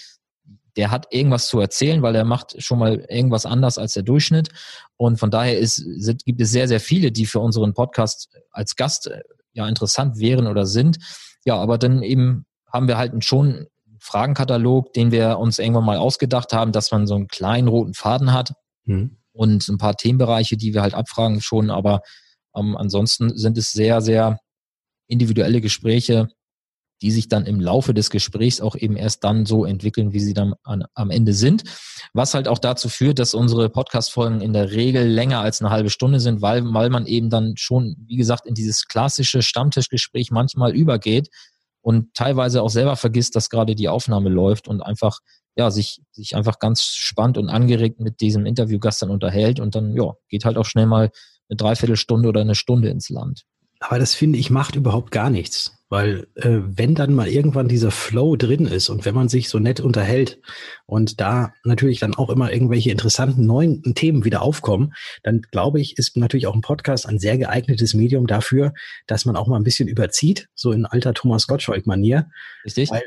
der 0.75 0.91
hat 0.91 1.07
irgendwas 1.09 1.47
zu 1.47 1.59
erzählen, 1.59 2.03
weil 2.03 2.15
er 2.15 2.25
macht 2.25 2.61
schon 2.61 2.77
mal 2.77 3.05
irgendwas 3.09 3.45
anders 3.45 3.77
als 3.77 3.93
der 3.93 4.03
Durchschnitt. 4.03 4.49
Und 4.95 5.17
von 5.17 5.31
daher 5.31 5.57
ist, 5.57 5.77
sind, 5.77 6.23
gibt 6.25 6.39
es 6.39 6.51
sehr, 6.51 6.67
sehr 6.67 6.79
viele, 6.79 7.11
die 7.11 7.25
für 7.25 7.39
unseren 7.39 7.73
Podcast 7.73 8.29
als 8.51 8.75
Gast 8.75 9.07
äh, 9.07 9.21
ja 9.53 9.67
interessant 9.67 10.19
wären 10.19 10.45
oder 10.45 10.65
sind. 10.65 10.99
Ja, 11.45 11.55
aber 11.55 11.77
dann 11.77 12.03
eben 12.03 12.45
haben 12.71 12.87
wir 12.87 12.97
halt 12.97 13.23
schon 13.23 13.47
einen 13.53 13.67
Fragenkatalog, 13.99 14.93
den 14.93 15.11
wir 15.11 15.39
uns 15.39 15.57
irgendwann 15.57 15.85
mal 15.85 15.97
ausgedacht 15.97 16.53
haben, 16.53 16.71
dass 16.73 16.91
man 16.91 17.07
so 17.07 17.15
einen 17.15 17.27
kleinen 17.27 17.69
roten 17.69 17.95
Faden 17.95 18.33
hat 18.33 18.53
mhm. 18.85 19.17
und 19.31 19.67
ein 19.67 19.79
paar 19.79 19.95
Themenbereiche, 19.95 20.57
die 20.57 20.75
wir 20.75 20.83
halt 20.83 20.93
abfragen 20.93 21.41
schon. 21.41 21.71
Aber 21.71 22.01
ähm, 22.55 22.77
ansonsten 22.77 23.35
sind 23.35 23.57
es 23.57 23.71
sehr, 23.71 24.01
sehr 24.01 24.39
individuelle 25.07 25.61
Gespräche, 25.61 26.29
die 27.01 27.11
sich 27.11 27.27
dann 27.27 27.45
im 27.45 27.59
Laufe 27.59 27.93
des 27.93 28.09
Gesprächs 28.09 28.59
auch 28.59 28.75
eben 28.75 28.95
erst 28.95 29.23
dann 29.23 29.45
so 29.45 29.65
entwickeln, 29.65 30.13
wie 30.13 30.19
sie 30.19 30.33
dann 30.33 30.55
an, 30.63 30.85
am 30.95 31.11
Ende 31.11 31.33
sind. 31.33 31.63
Was 32.13 32.33
halt 32.33 32.47
auch 32.47 32.57
dazu 32.57 32.89
führt, 32.89 33.19
dass 33.19 33.33
unsere 33.33 33.69
Podcast-Folgen 33.69 34.41
in 34.41 34.53
der 34.53 34.71
Regel 34.71 35.07
länger 35.07 35.41
als 35.41 35.61
eine 35.61 35.69
halbe 35.69 35.89
Stunde 35.89 36.19
sind, 36.19 36.41
weil, 36.41 36.63
weil 36.73 36.89
man 36.89 37.05
eben 37.05 37.29
dann 37.29 37.55
schon, 37.55 37.95
wie 38.07 38.17
gesagt, 38.17 38.47
in 38.47 38.55
dieses 38.55 38.87
klassische 38.87 39.41
Stammtischgespräch 39.41 40.31
manchmal 40.31 40.75
übergeht 40.75 41.29
und 41.81 42.13
teilweise 42.15 42.63
auch 42.63 42.69
selber 42.69 42.95
vergisst, 42.95 43.35
dass 43.35 43.49
gerade 43.49 43.75
die 43.75 43.89
Aufnahme 43.89 44.29
läuft 44.29 44.67
und 44.67 44.81
einfach, 44.81 45.19
ja, 45.55 45.69
sich, 45.69 46.01
sich 46.11 46.35
einfach 46.35 46.59
ganz 46.59 46.83
spannend 46.83 47.37
und 47.37 47.49
angeregt 47.49 47.99
mit 47.99 48.21
diesem 48.21 48.45
Interviewgast 48.45 49.01
dann 49.03 49.11
unterhält 49.11 49.59
und 49.59 49.75
dann, 49.75 49.95
ja, 49.95 50.13
geht 50.29 50.45
halt 50.45 50.57
auch 50.57 50.65
schnell 50.65 50.87
mal 50.87 51.11
eine 51.49 51.57
Dreiviertelstunde 51.57 52.27
oder 52.27 52.41
eine 52.41 52.55
Stunde 52.55 52.89
ins 52.89 53.09
Land. 53.09 53.43
Aber 53.79 53.99
das 53.99 54.13
finde 54.13 54.39
ich 54.39 54.49
macht 54.49 54.75
überhaupt 54.75 55.11
gar 55.11 55.29
nichts. 55.29 55.73
Weil 55.89 56.27
äh, 56.35 56.59
wenn 56.65 56.95
dann 56.95 57.13
mal 57.13 57.29
irgendwann 57.29 57.69
dieser 57.69 57.91
Flow 57.91 58.35
drin 58.35 58.65
ist 58.65 58.89
und 58.89 59.05
wenn 59.05 59.15
man 59.15 59.29
sich 59.29 59.47
so 59.47 59.57
nett 59.57 59.79
unterhält 59.79 60.41
und 60.85 61.21
da 61.21 61.53
natürlich 61.63 61.99
dann 61.99 62.13
auch 62.13 62.29
immer 62.29 62.51
irgendwelche 62.51 62.91
interessanten 62.91 63.45
neuen 63.45 63.95
Themen 63.95 64.25
wieder 64.25 64.41
aufkommen, 64.41 64.93
dann 65.23 65.43
glaube 65.49 65.79
ich, 65.79 65.97
ist 65.97 66.17
natürlich 66.17 66.45
auch 66.47 66.55
ein 66.55 66.61
Podcast 66.61 67.07
ein 67.07 67.19
sehr 67.19 67.37
geeignetes 67.37 67.93
Medium 67.93 68.27
dafür, 68.27 68.73
dass 69.05 69.23
man 69.23 69.37
auch 69.37 69.47
mal 69.47 69.55
ein 69.55 69.63
bisschen 69.63 69.87
überzieht, 69.87 70.49
so 70.55 70.73
in 70.73 70.85
alter 70.85 71.13
Thomas 71.13 71.47
Gottschalk-Manier. 71.47 72.29
Richtig. 72.65 72.91
Weil 72.91 73.03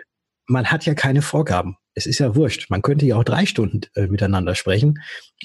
man 0.51 0.67
hat 0.67 0.87
ja 0.87 0.95
keine 0.95 1.23
Vorgaben 1.23 1.77
es 1.95 2.07
ist 2.07 2.19
ja 2.19 2.35
wurscht. 2.37 2.71
Man 2.71 2.83
könnte 2.83 3.07
ja 3.07 3.17
auch 3.17 3.25
drei 3.25 3.47
Stunden 3.47 3.81
äh, 3.95 4.07
miteinander 4.07 4.55
sprechen. 4.55 5.01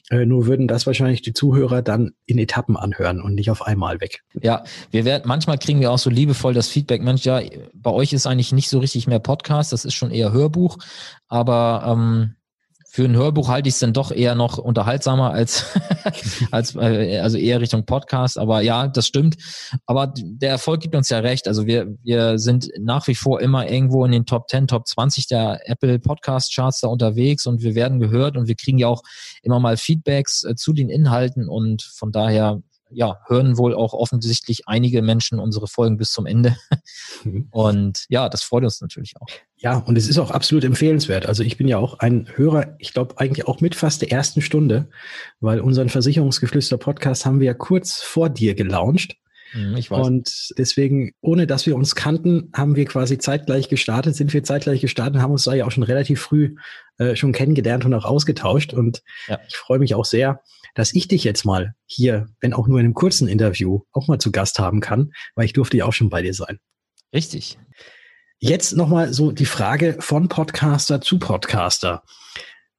Äh, 0.10 0.26
nur 0.26 0.46
würden 0.46 0.68
das 0.68 0.86
wahrscheinlich 0.86 1.22
die 1.22 1.34
Zuhörer 1.34 1.82
dann 1.82 2.12
in 2.26 2.38
Etappen 2.38 2.78
anhören 2.78 3.22
und 3.22 3.36
nicht 3.36 3.50
auf 3.50 3.66
einmal 3.66 4.00
weg. 4.00 4.22
Ja, 4.42 4.64
wir 4.92 5.06
werden, 5.06 5.24
manchmal 5.26 5.58
kriegen 5.58 5.80
wir 5.80 5.92
auch 5.92 5.98
so 5.98 6.10
liebevoll 6.10 6.54
das 6.54 6.68
Feedback, 6.68 7.02
Mensch, 7.02 7.26
ja, 7.26 7.42
bei 7.74 7.92
euch 7.92 8.14
ist 8.14 8.28
eigentlich 8.28 8.52
nicht 8.52 8.70
so 8.70 8.80
richtig 8.80 9.08
mehr 9.08 9.20
Podcast, 9.20 9.74
das 9.74 9.86
ist 9.86 9.96
schon 9.96 10.12
eher 10.12 10.32
Hörbuch, 10.32 10.78
aber 11.28 11.84
ähm, 11.88 12.36
für 12.96 13.04
ein 13.04 13.18
Hörbuch 13.18 13.50
halte 13.50 13.68
ich 13.68 13.74
es 13.74 13.80
dann 13.82 13.92
doch 13.92 14.10
eher 14.10 14.36
noch 14.36 14.58
unterhaltsamer 14.58 15.32
als, 15.32 15.66
als 16.52 16.76
äh, 16.78 17.20
also 17.20 17.38
eher 17.38 17.60
Richtung 17.60 17.86
Podcast. 17.86 18.40
Aber 18.40 18.62
ja, 18.62 18.88
das 18.88 19.06
stimmt. 19.06 19.36
Aber 19.86 20.14
der 20.16 20.52
Erfolg 20.52 20.80
gibt 20.80 20.96
uns 20.96 21.10
ja 21.10 21.20
recht. 21.20 21.50
Also 21.50 21.68
wir, 21.68 21.94
wir 22.04 22.40
sind 22.40 22.70
nach 22.80 23.06
wie 23.08 23.16
vor 23.16 23.42
immer 23.42 23.70
irgendwo 23.70 24.06
in 24.06 24.14
den 24.14 24.26
Top 24.26 24.48
10, 24.48 24.68
Top 24.68 24.88
20 24.88 25.28
der 25.28 25.70
Apple 25.70 26.00
Podcast 26.00 26.56
Charts 26.56 26.80
da 26.80 26.88
unterwegs 26.88 27.46
und 27.46 27.62
wir 27.64 27.76
werden 27.76 28.00
gehört 28.00 28.38
und 28.38 28.48
wir 28.48 28.56
kriegen 28.56 28.78
ja 28.78 28.88
auch 28.88 29.04
immer 29.44 29.60
mal 29.60 29.76
Feedbacks 29.76 30.46
äh, 30.46 30.56
zu 30.56 30.72
den 30.72 30.90
Inhalten 30.90 31.50
und 31.50 31.84
von 31.84 32.14
daher 32.14 32.62
ja, 32.92 33.20
hören 33.28 33.58
wohl 33.58 33.74
auch 33.74 33.94
offensichtlich 33.94 34.68
einige 34.68 35.02
Menschen 35.02 35.40
unsere 35.40 35.68
Folgen 35.68 35.98
bis 35.98 36.12
zum 36.12 36.26
Ende. 36.26 36.56
Mhm. 37.24 37.48
Und 37.52 38.06
ja, 38.10 38.30
das 38.30 38.44
freut 38.44 38.64
uns 38.64 38.82
natürlich 38.82 39.14
auch. 39.20 39.28
Ja, 39.58 39.78
und 39.78 39.98
es 39.98 40.08
ist 40.08 40.20
auch 40.20 40.32
absolut 40.32 40.64
empfehlenswert. 40.64 41.26
Also 41.26 41.44
ich 41.44 41.58
bin 41.58 41.68
ja 41.68 41.78
auch 41.78 42.00
ein 42.00 42.28
Hörer, 42.36 42.76
ich 42.80 42.94
glaube 42.94 43.18
eigentlich 43.18 43.48
auch 43.48 43.62
mit 43.62 43.74
fast 43.74 44.02
der 44.02 44.12
ersten 44.12 44.42
Stunde, 44.42 44.90
weil 45.40 45.60
unseren 45.60 45.90
Versicherungsgeflüster-Podcast 45.90 47.26
haben 47.26 47.40
wir 47.40 47.48
ja 47.48 47.54
kurz 47.54 48.02
vor 48.02 48.30
dir 48.30 48.54
gelauncht. 48.54 49.18
Mhm, 49.56 49.78
ich 49.78 49.90
weiß. 49.90 50.06
Und 50.06 50.54
deswegen, 50.58 51.14
ohne 51.22 51.48
dass 51.48 51.66
wir 51.66 51.76
uns 51.76 51.96
kannten, 51.96 52.50
haben 52.54 52.76
wir 52.76 52.86
quasi 52.86 53.18
zeitgleich 53.18 53.70
gestartet, 53.70 54.16
sind 54.16 54.34
wir 54.34 54.44
zeitgleich 54.44 54.82
gestartet, 54.82 55.22
haben 55.22 55.32
uns 55.32 55.46
da 55.46 55.54
ja 55.54 55.66
auch 55.66 55.72
schon 55.72 55.84
relativ 55.84 56.22
früh 56.22 56.56
äh, 56.98 57.16
schon 57.16 57.32
kennengelernt 57.32 57.86
und 57.86 57.94
auch 57.94 58.06
ausgetauscht. 58.06 58.74
Und 58.74 59.02
ja. 59.28 59.40
ich 59.48 59.56
freue 59.56 59.80
mich 59.80 59.96
auch 59.96 60.06
sehr, 60.06 60.42
dass 60.76 60.94
ich 60.94 61.08
dich 61.08 61.24
jetzt 61.24 61.46
mal 61.46 61.74
hier, 61.86 62.28
wenn 62.42 62.54
auch 62.54 62.68
nur 62.68 62.80
in 62.80 62.86
einem 62.86 62.94
kurzen 62.94 63.28
Interview, 63.28 63.82
auch 63.94 64.08
mal 64.08 64.20
zu 64.20 64.32
Gast 64.32 64.60
haben 64.60 64.82
kann, 64.82 65.12
weil 65.36 65.46
ich 65.46 65.54
durfte 65.54 65.78
ja 65.78 65.86
auch 65.86 65.94
schon 65.94 66.10
bei 66.10 66.22
dir 66.22 66.34
sein. 66.34 66.60
Richtig. 67.14 67.58
Jetzt 68.40 68.76
nochmal 68.76 69.14
so 69.14 69.32
die 69.32 69.46
Frage 69.46 69.96
von 70.00 70.28
Podcaster 70.28 71.00
zu 71.00 71.18
Podcaster. 71.18 72.04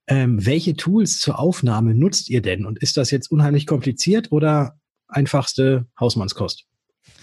Ähm, 0.07 0.45
welche 0.45 0.77
Tools 0.77 1.19
zur 1.19 1.41
Aufnahme 1.41 1.95
nutzt 1.95 2.29
ihr 2.29 2.43
denn? 2.43 2.67
Und 2.67 2.79
ist 2.81 2.99
das 2.99 3.11
jetzt 3.11 3.31
unheimlich 3.31 3.67
kompliziert 3.67 4.31
oder 4.31 4.79
einfachste 5.09 5.87
Hausmannskost? 5.99 6.65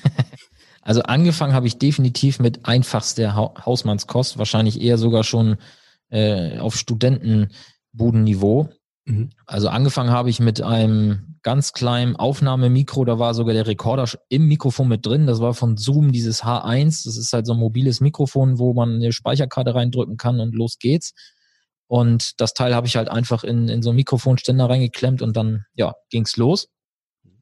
Also 0.86 1.02
angefangen 1.04 1.54
habe 1.54 1.66
ich 1.66 1.78
definitiv 1.78 2.40
mit 2.40 2.66
einfachster 2.66 3.36
ha 3.36 3.54
Hausmannskost, 3.66 4.38
wahrscheinlich 4.38 4.82
eher 4.82 4.98
sogar 4.98 5.24
schon 5.24 5.56
äh, 6.10 6.60
auf 6.60 6.76
Studentenbudenniveau. 6.76 8.70
Mhm. 9.06 9.30
Also 9.46 9.70
angefangen 9.70 10.12
habe 10.12 10.30
ich 10.30 10.42
mit 10.42 10.62
einem 10.62 11.38
ganz 11.42 11.74
kleinen 11.74 12.16
Aufnahmemikro, 12.16 13.06
da 13.06 13.18
war 13.18 13.34
sogar 13.34 13.54
der 13.54 13.68
Rekorder 13.68 14.10
im 14.30 14.48
Mikrofon 14.48 14.90
mit 14.90 15.06
drin. 15.06 15.26
Das 15.26 15.40
war 15.40 15.54
von 15.54 15.78
Zoom 15.78 16.12
dieses 16.12 16.44
H1. 16.44 17.06
Das 17.06 17.18
ist 17.18 17.32
halt 17.34 17.46
so 17.46 17.54
ein 17.54 17.60
mobiles 17.60 18.02
Mikrofon, 18.02 18.60
wo 18.60 18.74
man 18.74 18.96
eine 18.96 19.14
Speicherkarte 19.14 19.76
reindrücken 19.76 20.18
kann 20.18 20.40
und 20.40 20.54
los 20.54 20.80
geht's. 20.80 21.14
Und 21.88 22.40
das 22.42 22.54
Teil 22.54 22.74
habe 22.76 22.88
ich 22.88 22.96
halt 22.96 23.10
einfach 23.10 23.44
in, 23.44 23.68
in 23.68 23.82
so 23.82 23.90
einen 23.90 23.98
Mikrofonständer 23.98 24.70
reingeklemmt 24.70 25.22
und 25.22 25.36
dann, 25.36 25.66
ja, 25.76 25.94
ging's 26.10 26.38
los. 26.38 26.70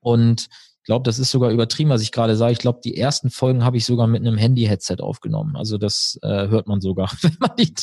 Und 0.01 0.47
ich 0.81 0.85
glaube, 0.85 1.03
das 1.03 1.19
ist 1.19 1.31
sogar 1.31 1.51
übertrieben, 1.51 1.91
was 1.91 2.01
ich 2.01 2.11
gerade 2.11 2.35
sage. 2.35 2.53
Ich 2.53 2.59
glaube, 2.59 2.81
die 2.83 2.97
ersten 2.97 3.29
Folgen 3.29 3.63
habe 3.63 3.77
ich 3.77 3.85
sogar 3.85 4.07
mit 4.07 4.21
einem 4.21 4.37
Handy-Headset 4.37 4.97
aufgenommen. 4.99 5.55
Also 5.55 5.77
das 5.77 6.17
äh, 6.23 6.47
hört 6.47 6.67
man 6.67 6.81
sogar. 6.81 7.11
Wenn 7.21 7.37
man 7.39 7.51
die, 7.57 7.73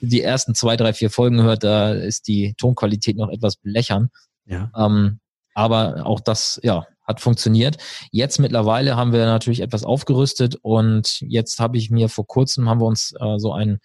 die 0.00 0.22
ersten 0.22 0.54
zwei, 0.54 0.76
drei, 0.76 0.92
vier 0.92 1.10
Folgen 1.10 1.42
hört, 1.42 1.62
da 1.62 1.92
ist 1.92 2.26
die 2.26 2.54
Tonqualität 2.58 3.16
noch 3.16 3.30
etwas 3.30 3.56
blechern. 3.56 4.10
Ja. 4.44 4.70
Ähm, 4.76 5.20
aber 5.54 6.04
auch 6.06 6.20
das, 6.20 6.60
ja, 6.62 6.86
hat 7.08 7.20
funktioniert. 7.20 7.78
Jetzt 8.12 8.38
mittlerweile 8.38 8.96
haben 8.96 9.12
wir 9.12 9.24
natürlich 9.24 9.60
etwas 9.60 9.82
aufgerüstet 9.82 10.56
und 10.60 11.20
jetzt 11.22 11.58
habe 11.58 11.78
ich 11.78 11.90
mir 11.90 12.08
vor 12.08 12.26
kurzem 12.26 12.68
haben 12.68 12.80
wir 12.80 12.86
uns 12.86 13.14
äh, 13.18 13.38
so 13.38 13.52
ein 13.52 13.78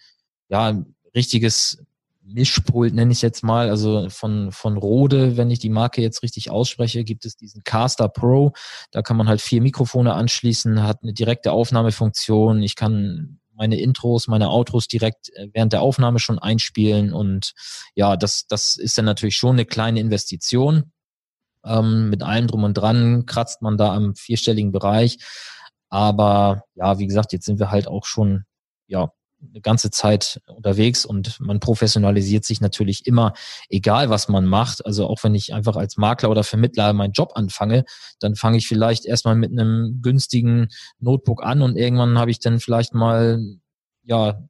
ja 0.48 0.84
richtiges 1.14 1.82
Mischpult, 2.26 2.94
nenne 2.94 3.12
ich 3.12 3.22
jetzt 3.22 3.42
mal, 3.42 3.68
also 3.68 4.08
von, 4.08 4.50
von 4.50 4.76
Rode, 4.76 5.36
wenn 5.36 5.50
ich 5.50 5.58
die 5.58 5.68
Marke 5.68 6.00
jetzt 6.00 6.22
richtig 6.22 6.50
ausspreche, 6.50 7.04
gibt 7.04 7.26
es 7.26 7.36
diesen 7.36 7.62
Caster 7.64 8.08
Pro. 8.08 8.52
Da 8.90 9.02
kann 9.02 9.16
man 9.16 9.28
halt 9.28 9.40
vier 9.40 9.60
Mikrofone 9.60 10.14
anschließen, 10.14 10.82
hat 10.82 11.02
eine 11.02 11.12
direkte 11.12 11.52
Aufnahmefunktion. 11.52 12.62
Ich 12.62 12.76
kann 12.76 13.40
meine 13.54 13.78
Intros, 13.78 14.26
meine 14.26 14.48
Outros 14.48 14.88
direkt 14.88 15.30
äh, 15.36 15.48
während 15.52 15.72
der 15.72 15.82
Aufnahme 15.82 16.18
schon 16.18 16.38
einspielen 16.38 17.12
und 17.12 17.52
ja, 17.94 18.16
das, 18.16 18.46
das 18.48 18.76
ist 18.76 18.98
dann 18.98 19.04
natürlich 19.04 19.36
schon 19.36 19.56
eine 19.56 19.66
kleine 19.66 20.00
Investition. 20.00 20.92
Ähm, 21.64 22.10
mit 22.10 22.22
allem 22.22 22.46
drum 22.46 22.64
und 22.64 22.74
dran 22.74 23.26
kratzt 23.26 23.62
man 23.62 23.78
da 23.78 23.94
am 23.94 24.14
vierstelligen 24.14 24.72
Bereich. 24.72 25.18
Aber 25.88 26.64
ja, 26.74 26.98
wie 26.98 27.06
gesagt, 27.06 27.32
jetzt 27.32 27.46
sind 27.46 27.58
wir 27.58 27.70
halt 27.70 27.86
auch 27.86 28.04
schon 28.04 28.44
ja 28.86 29.10
eine 29.50 29.60
ganze 29.60 29.90
Zeit 29.90 30.40
unterwegs 30.46 31.04
und 31.04 31.40
man 31.40 31.60
professionalisiert 31.60 32.44
sich 32.44 32.60
natürlich 32.60 33.06
immer, 33.06 33.32
egal 33.68 34.10
was 34.10 34.28
man 34.28 34.46
macht. 34.46 34.84
Also 34.84 35.06
auch 35.06 35.22
wenn 35.24 35.34
ich 35.34 35.54
einfach 35.54 35.76
als 35.76 35.96
Makler 35.96 36.30
oder 36.30 36.44
Vermittler 36.44 36.92
meinen 36.92 37.12
Job 37.12 37.32
anfange, 37.34 37.84
dann 38.20 38.34
fange 38.34 38.58
ich 38.58 38.68
vielleicht 38.68 39.04
erstmal 39.06 39.36
mit 39.36 39.50
einem 39.52 40.00
günstigen 40.02 40.68
Notebook 40.98 41.44
an 41.44 41.62
und 41.62 41.76
irgendwann 41.76 42.18
habe 42.18 42.30
ich 42.30 42.40
dann 42.40 42.60
vielleicht 42.60 42.94
mal, 42.94 43.40
ja, 44.02 44.40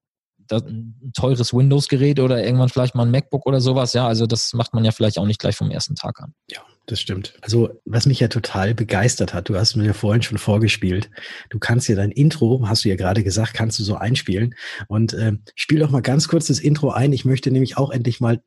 ein 0.51 1.13
teures 1.15 1.55
Windows-Gerät 1.55 2.21
oder 2.21 2.45
irgendwann 2.45 2.69
vielleicht 2.69 2.95
mal 2.95 3.05
ein 3.05 3.11
MacBook 3.11 3.47
oder 3.47 3.61
sowas. 3.61 3.95
Ja, 3.95 4.07
also 4.07 4.27
das 4.27 4.53
macht 4.53 4.75
man 4.75 4.85
ja 4.85 4.93
vielleicht 4.93 5.19
auch 5.19 5.27
nicht 5.27 5.41
gleich 5.41 5.57
vom 5.57 5.71
ersten 5.71 5.95
Tag 5.95 6.21
an. 6.21 6.35
Ja, 6.51 6.61
das 6.87 7.01
stimmt. 7.01 7.35
Also, 7.41 7.81
was 7.85 8.07
mich 8.07 8.21
ja 8.21 8.29
total 8.29 8.75
begeistert 8.75 9.33
hat, 9.33 9.49
du 9.49 9.57
hast 9.57 9.77
mir 9.77 9.87
ja 9.87 9.93
vorhin 9.93 10.23
schon 10.23 10.39
vorgespielt. 10.39 11.11
Du 11.51 11.59
kannst 11.59 11.89
ja 11.89 11.97
dein 11.97 12.11
Intro, 12.11 12.69
hast 12.69 12.85
du 12.85 12.89
ja 12.89 12.97
gerade 12.97 13.25
gesagt, 13.25 13.55
kannst 13.55 13.79
du 13.79 13.85
so 13.85 13.97
einspielen. 13.97 14.55
Und 14.89 15.15
äh, 15.15 15.33
spiel 15.55 15.79
doch 15.79 15.91
mal 15.91 16.03
ganz 16.03 16.29
kurz 16.29 16.49
das 16.49 16.61
Intro 16.61 16.91
ein. 16.91 17.13
Ich 17.13 17.25
möchte 17.25 17.51
nämlich 17.51 17.77
auch 17.77 17.91
endlich 17.91 18.21
mal 18.21 18.43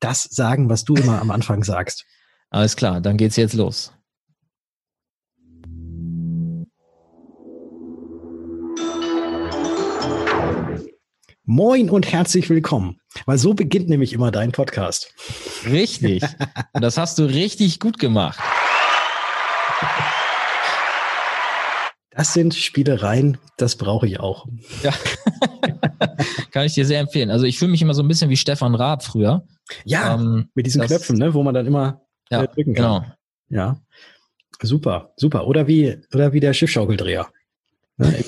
das 0.00 0.24
sagen, 0.24 0.68
was 0.68 0.84
du 0.84 0.94
immer 0.94 1.20
am 1.20 1.30
Anfang 1.30 1.64
sagst. 1.64 2.04
Alles 2.50 2.76
klar, 2.76 3.00
dann 3.00 3.16
geht's 3.16 3.36
jetzt 3.36 3.54
los. 3.54 3.92
Moin 11.48 11.90
und 11.90 12.10
herzlich 12.10 12.50
willkommen. 12.50 12.98
Weil 13.24 13.38
so 13.38 13.54
beginnt 13.54 13.88
nämlich 13.88 14.12
immer 14.12 14.32
dein 14.32 14.50
Podcast. 14.50 15.14
Richtig. 15.64 16.24
Und 16.72 16.82
das 16.82 16.98
hast 16.98 17.20
du 17.20 17.24
richtig 17.24 17.78
gut 17.78 18.00
gemacht. 18.00 18.40
Das 22.10 22.32
sind 22.32 22.52
Spielereien, 22.56 23.38
das 23.58 23.76
brauche 23.76 24.08
ich 24.08 24.18
auch. 24.18 24.48
Ja. 24.82 24.92
Kann 26.50 26.66
ich 26.66 26.74
dir 26.74 26.84
sehr 26.84 26.98
empfehlen. 26.98 27.30
Also 27.30 27.44
ich 27.44 27.60
fühle 27.60 27.70
mich 27.70 27.80
immer 27.80 27.94
so 27.94 28.02
ein 28.02 28.08
bisschen 28.08 28.28
wie 28.28 28.36
Stefan 28.36 28.74
Raab 28.74 29.04
früher. 29.04 29.46
Ja, 29.84 30.16
ähm, 30.16 30.48
mit 30.54 30.66
diesen 30.66 30.80
das, 30.80 30.88
Knöpfen, 30.88 31.16
ne, 31.16 31.32
wo 31.32 31.44
man 31.44 31.54
dann 31.54 31.66
immer 31.66 32.00
ja, 32.28 32.44
drücken 32.44 32.74
kann. 32.74 33.04
Genau. 33.04 33.04
Ja. 33.50 33.80
Super, 34.60 35.12
super. 35.14 35.46
Oder 35.46 35.68
wie, 35.68 35.96
oder 36.12 36.32
wie 36.32 36.40
der 36.40 36.54
Schiffschaukeldreher. 36.54 37.28
Ne, 37.98 38.24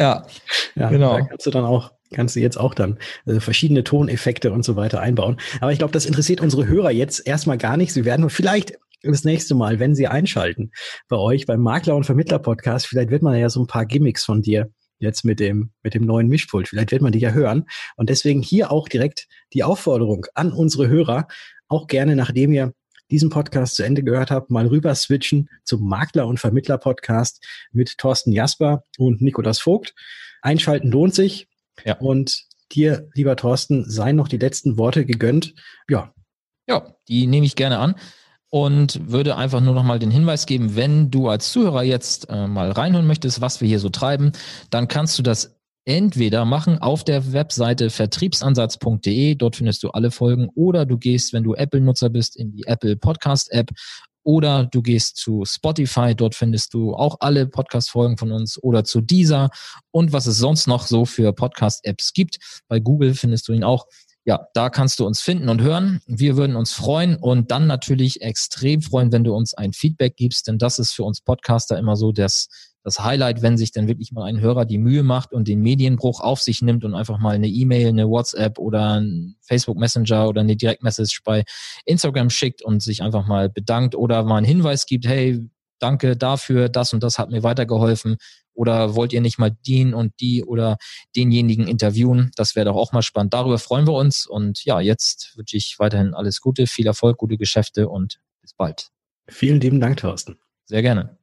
ja, 0.00 0.26
ja, 0.74 0.88
genau. 0.88 1.18
Da 1.18 1.26
kannst 1.26 1.46
du 1.46 1.50
dann 1.50 1.64
auch, 1.64 1.92
kannst 2.12 2.34
du 2.34 2.40
jetzt 2.40 2.58
auch 2.58 2.74
dann 2.74 2.98
äh, 3.26 3.38
verschiedene 3.38 3.84
Toneffekte 3.84 4.50
und 4.50 4.64
so 4.64 4.74
weiter 4.74 5.00
einbauen. 5.00 5.36
Aber 5.60 5.72
ich 5.72 5.78
glaube, 5.78 5.92
das 5.92 6.06
interessiert 6.06 6.40
unsere 6.40 6.66
Hörer 6.66 6.90
jetzt 6.90 7.26
erstmal 7.26 7.58
gar 7.58 7.76
nicht. 7.76 7.92
Sie 7.92 8.04
werden 8.04 8.30
vielleicht 8.30 8.78
das 9.02 9.24
nächste 9.24 9.54
Mal, 9.54 9.78
wenn 9.78 9.94
sie 9.94 10.08
einschalten 10.08 10.72
bei 11.08 11.16
euch 11.16 11.46
beim 11.46 11.60
Makler 11.60 11.96
und 11.96 12.04
Vermittler 12.04 12.38
Podcast, 12.38 12.86
vielleicht 12.86 13.10
wird 13.10 13.22
man 13.22 13.38
ja 13.38 13.48
so 13.48 13.62
ein 13.62 13.66
paar 13.66 13.86
Gimmicks 13.86 14.24
von 14.24 14.42
dir 14.42 14.70
jetzt 14.98 15.24
mit 15.24 15.40
dem, 15.40 15.70
mit 15.82 15.94
dem 15.94 16.04
neuen 16.04 16.28
Mischpult. 16.28 16.68
Vielleicht 16.68 16.92
wird 16.92 17.02
man 17.02 17.12
die 17.12 17.18
ja 17.18 17.30
hören. 17.30 17.66
Und 17.96 18.10
deswegen 18.10 18.42
hier 18.42 18.70
auch 18.70 18.88
direkt 18.88 19.26
die 19.52 19.64
Aufforderung 19.64 20.26
an 20.34 20.52
unsere 20.52 20.88
Hörer, 20.88 21.26
auch 21.68 21.86
gerne, 21.86 22.16
nachdem 22.16 22.52
ihr 22.52 22.72
diesen 23.10 23.30
Podcast 23.30 23.76
zu 23.76 23.82
Ende 23.82 24.02
gehört 24.02 24.30
habt, 24.30 24.50
mal 24.50 24.66
rüber 24.66 24.94
switchen 24.94 25.48
zum 25.64 25.86
Makler- 25.88 26.26
und 26.26 26.38
Vermittler-Podcast 26.38 27.44
mit 27.72 27.98
Thorsten 27.98 28.32
Jasper 28.32 28.84
und 28.98 29.20
Nikolas 29.20 29.60
Vogt. 29.60 29.94
Einschalten 30.42 30.90
lohnt 30.90 31.14
sich. 31.14 31.48
Ja. 31.84 31.96
Und 31.98 32.44
dir, 32.72 33.08
lieber 33.14 33.36
Thorsten, 33.36 33.88
seien 33.88 34.16
noch 34.16 34.28
die 34.28 34.38
letzten 34.38 34.78
Worte 34.78 35.04
gegönnt. 35.04 35.54
Ja. 35.88 36.14
Ja, 36.68 36.94
die 37.08 37.26
nehme 37.26 37.46
ich 37.46 37.56
gerne 37.56 37.78
an 37.78 37.96
und 38.50 39.10
würde 39.10 39.36
einfach 39.36 39.60
nur 39.60 39.74
noch 39.74 39.84
mal 39.84 39.98
den 39.98 40.10
Hinweis 40.10 40.46
geben, 40.46 40.76
wenn 40.76 41.10
du 41.10 41.28
als 41.28 41.52
Zuhörer 41.52 41.82
jetzt 41.82 42.28
äh, 42.28 42.46
mal 42.46 42.70
reinhören 42.70 43.06
möchtest, 43.06 43.40
was 43.40 43.60
wir 43.60 43.68
hier 43.68 43.78
so 43.78 43.88
treiben, 43.88 44.32
dann 44.70 44.88
kannst 44.88 45.18
du 45.18 45.22
das 45.22 45.59
entweder 45.90 46.44
machen 46.44 46.78
auf 46.78 47.02
der 47.02 47.32
Webseite 47.32 47.90
vertriebsansatz.de, 47.90 49.34
dort 49.34 49.56
findest 49.56 49.82
du 49.82 49.90
alle 49.90 50.12
Folgen, 50.12 50.48
oder 50.54 50.86
du 50.86 50.96
gehst, 50.96 51.32
wenn 51.32 51.42
du 51.42 51.54
Apple-Nutzer 51.54 52.10
bist, 52.10 52.36
in 52.36 52.52
die 52.52 52.64
Apple 52.66 52.94
Podcast-App 52.94 53.70
oder 54.22 54.66
du 54.66 54.82
gehst 54.82 55.16
zu 55.16 55.44
Spotify, 55.44 56.14
dort 56.14 56.36
findest 56.36 56.74
du 56.74 56.94
auch 56.94 57.16
alle 57.18 57.48
Podcast-Folgen 57.48 58.18
von 58.18 58.30
uns 58.30 58.62
oder 58.62 58.84
zu 58.84 59.00
dieser 59.00 59.50
und 59.90 60.12
was 60.12 60.26
es 60.26 60.38
sonst 60.38 60.68
noch 60.68 60.86
so 60.86 61.06
für 61.06 61.32
Podcast-Apps 61.32 62.12
gibt. 62.12 62.38
Bei 62.68 62.78
Google 62.78 63.14
findest 63.14 63.48
du 63.48 63.52
ihn 63.52 63.64
auch. 63.64 63.86
Ja, 64.24 64.46
da 64.54 64.70
kannst 64.70 65.00
du 65.00 65.06
uns 65.06 65.20
finden 65.20 65.48
und 65.48 65.60
hören. 65.60 66.02
Wir 66.06 66.36
würden 66.36 66.54
uns 66.54 66.72
freuen 66.72 67.16
und 67.16 67.50
dann 67.50 67.66
natürlich 67.66 68.20
extrem 68.20 68.80
freuen, 68.80 69.10
wenn 69.10 69.24
du 69.24 69.34
uns 69.34 69.54
ein 69.54 69.72
Feedback 69.72 70.14
gibst, 70.14 70.46
denn 70.46 70.58
das 70.58 70.78
ist 70.78 70.92
für 70.92 71.02
uns 71.02 71.20
Podcaster 71.20 71.76
immer 71.78 71.96
so 71.96 72.12
das 72.12 72.46
das 72.82 73.00
Highlight, 73.00 73.42
wenn 73.42 73.58
sich 73.58 73.72
dann 73.72 73.88
wirklich 73.88 74.12
mal 74.12 74.24
ein 74.24 74.40
Hörer 74.40 74.64
die 74.64 74.78
Mühe 74.78 75.02
macht 75.02 75.32
und 75.32 75.48
den 75.48 75.60
Medienbruch 75.60 76.20
auf 76.20 76.40
sich 76.40 76.62
nimmt 76.62 76.84
und 76.84 76.94
einfach 76.94 77.18
mal 77.18 77.34
eine 77.34 77.48
E-Mail, 77.48 77.88
eine 77.88 78.08
WhatsApp 78.08 78.58
oder 78.58 79.00
ein 79.00 79.36
Facebook 79.42 79.76
Messenger 79.76 80.28
oder 80.28 80.40
eine 80.40 80.56
Direktmessage 80.56 81.20
bei 81.24 81.44
Instagram 81.84 82.30
schickt 82.30 82.62
und 82.62 82.82
sich 82.82 83.02
einfach 83.02 83.26
mal 83.26 83.50
bedankt 83.50 83.94
oder 83.94 84.24
mal 84.24 84.38
einen 84.38 84.46
Hinweis 84.46 84.86
gibt, 84.86 85.06
hey, 85.06 85.50
danke 85.78 86.16
dafür, 86.16 86.68
das 86.68 86.92
und 86.92 87.02
das 87.02 87.18
hat 87.18 87.30
mir 87.30 87.42
weitergeholfen 87.42 88.16
oder 88.54 88.94
wollt 88.94 89.12
ihr 89.12 89.20
nicht 89.20 89.38
mal 89.38 89.56
den 89.66 89.94
und 89.94 90.12
die 90.20 90.44
oder 90.44 90.76
denjenigen 91.16 91.66
interviewen? 91.66 92.30
Das 92.36 92.56
wäre 92.56 92.66
doch 92.66 92.76
auch 92.76 92.92
mal 92.92 93.02
spannend. 93.02 93.34
Darüber 93.34 93.58
freuen 93.58 93.86
wir 93.86 93.94
uns 93.94 94.26
und 94.26 94.64
ja, 94.64 94.80
jetzt 94.80 95.32
wünsche 95.36 95.56
ich 95.56 95.76
weiterhin 95.78 96.14
alles 96.14 96.40
Gute, 96.40 96.66
viel 96.66 96.86
Erfolg, 96.86 97.18
gute 97.18 97.36
Geschäfte 97.36 97.88
und 97.88 98.20
bis 98.42 98.54
bald. 98.54 98.88
Vielen 99.28 99.60
lieben 99.60 99.80
Dank, 99.80 99.98
Thorsten. 99.98 100.38
Sehr 100.66 100.82
gerne. 100.82 101.19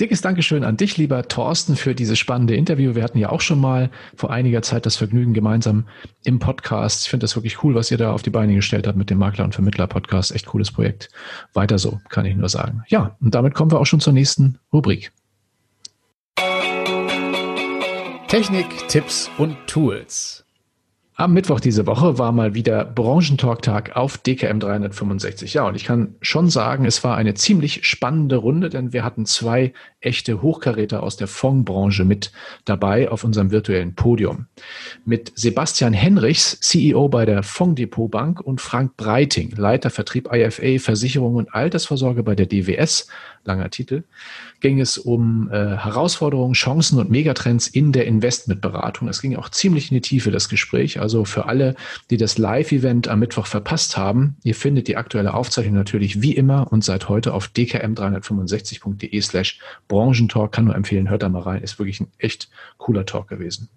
Dickes 0.00 0.22
Dankeschön 0.22 0.64
an 0.64 0.76
dich, 0.76 0.96
lieber 0.96 1.28
Thorsten, 1.28 1.76
für 1.76 1.94
dieses 1.94 2.18
spannende 2.18 2.56
Interview. 2.56 2.96
Wir 2.96 3.04
hatten 3.04 3.18
ja 3.18 3.28
auch 3.28 3.40
schon 3.40 3.60
mal 3.60 3.90
vor 4.16 4.30
einiger 4.30 4.60
Zeit 4.60 4.86
das 4.86 4.96
Vergnügen 4.96 5.34
gemeinsam 5.34 5.86
im 6.24 6.40
Podcast. 6.40 7.04
Ich 7.04 7.10
finde 7.10 7.22
das 7.22 7.36
wirklich 7.36 7.62
cool, 7.62 7.76
was 7.76 7.92
ihr 7.92 7.96
da 7.96 8.12
auf 8.12 8.22
die 8.22 8.30
Beine 8.30 8.56
gestellt 8.56 8.88
habt 8.88 8.98
mit 8.98 9.08
dem 9.08 9.18
Makler- 9.18 9.44
und 9.44 9.54
Vermittler-Podcast. 9.54 10.34
Echt 10.34 10.46
cooles 10.46 10.72
Projekt. 10.72 11.10
Weiter 11.52 11.78
so, 11.78 12.00
kann 12.08 12.26
ich 12.26 12.34
nur 12.34 12.48
sagen. 12.48 12.82
Ja, 12.88 13.16
und 13.20 13.36
damit 13.36 13.54
kommen 13.54 13.70
wir 13.70 13.78
auch 13.78 13.86
schon 13.86 14.00
zur 14.00 14.12
nächsten 14.12 14.58
Rubrik. 14.72 15.12
Technik, 18.26 18.66
Tipps 18.88 19.30
und 19.38 19.56
Tools. 19.68 20.43
Am 21.16 21.32
Mittwoch 21.32 21.60
diese 21.60 21.86
Woche 21.86 22.18
war 22.18 22.32
mal 22.32 22.54
wieder 22.54 22.84
Branchentalktag 22.84 23.94
auf 23.94 24.18
DKM 24.18 24.58
365. 24.58 25.54
Ja, 25.54 25.68
und 25.68 25.76
ich 25.76 25.84
kann 25.84 26.16
schon 26.20 26.50
sagen, 26.50 26.86
es 26.86 27.04
war 27.04 27.16
eine 27.16 27.34
ziemlich 27.34 27.86
spannende 27.86 28.34
Runde, 28.34 28.68
denn 28.68 28.92
wir 28.92 29.04
hatten 29.04 29.24
zwei 29.24 29.72
echte 30.00 30.42
Hochkaräter 30.42 31.04
aus 31.04 31.16
der 31.16 31.28
Fondsbranche 31.28 32.04
mit 32.04 32.32
dabei 32.64 33.08
auf 33.08 33.22
unserem 33.22 33.52
virtuellen 33.52 33.94
Podium. 33.94 34.46
Mit 35.04 35.30
Sebastian 35.36 35.92
Henrichs, 35.92 36.58
CEO 36.58 37.08
bei 37.08 37.24
der 37.24 37.44
Fonddepot 37.44 38.10
Bank 38.10 38.40
und 38.40 38.60
Frank 38.60 38.96
Breiting, 38.96 39.52
Leiter 39.56 39.90
Vertrieb 39.90 40.28
IFA, 40.32 40.80
Versicherung 40.80 41.36
und 41.36 41.54
Altersvorsorge 41.54 42.24
bei 42.24 42.34
der 42.34 42.46
DWS, 42.46 43.06
langer 43.44 43.70
Titel, 43.70 44.02
ging 44.60 44.80
es 44.80 44.98
um 44.98 45.50
äh, 45.50 45.76
Herausforderungen, 45.76 46.54
Chancen 46.54 46.98
und 46.98 47.10
Megatrends 47.10 47.66
in 47.66 47.92
der 47.92 48.06
Investmentberatung. 48.06 49.08
Es 49.08 49.20
ging 49.20 49.36
auch 49.36 49.48
ziemlich 49.48 49.90
in 49.90 49.96
die 49.96 50.00
Tiefe, 50.00 50.30
das 50.30 50.48
Gespräch. 50.48 51.00
Also 51.00 51.24
für 51.24 51.46
alle, 51.46 51.74
die 52.10 52.16
das 52.16 52.38
Live-Event 52.38 53.08
am 53.08 53.18
Mittwoch 53.18 53.46
verpasst 53.46 53.96
haben, 53.96 54.36
ihr 54.42 54.54
findet 54.54 54.88
die 54.88 54.96
aktuelle 54.96 55.34
Aufzeichnung 55.34 55.74
natürlich 55.74 56.22
wie 56.22 56.32
immer 56.32 56.72
und 56.72 56.84
seit 56.84 57.08
heute 57.08 57.34
auf 57.34 57.48
dkm365.de 57.48 59.20
slash 59.20 59.58
Branchentalk. 59.88 60.52
Kann 60.52 60.64
nur 60.66 60.74
empfehlen, 60.74 61.10
hört 61.10 61.22
da 61.22 61.28
mal 61.28 61.42
rein. 61.42 61.62
Ist 61.62 61.78
wirklich 61.78 62.00
ein 62.00 62.08
echt 62.18 62.48
cooler 62.78 63.06
Talk 63.06 63.28
gewesen. 63.28 63.68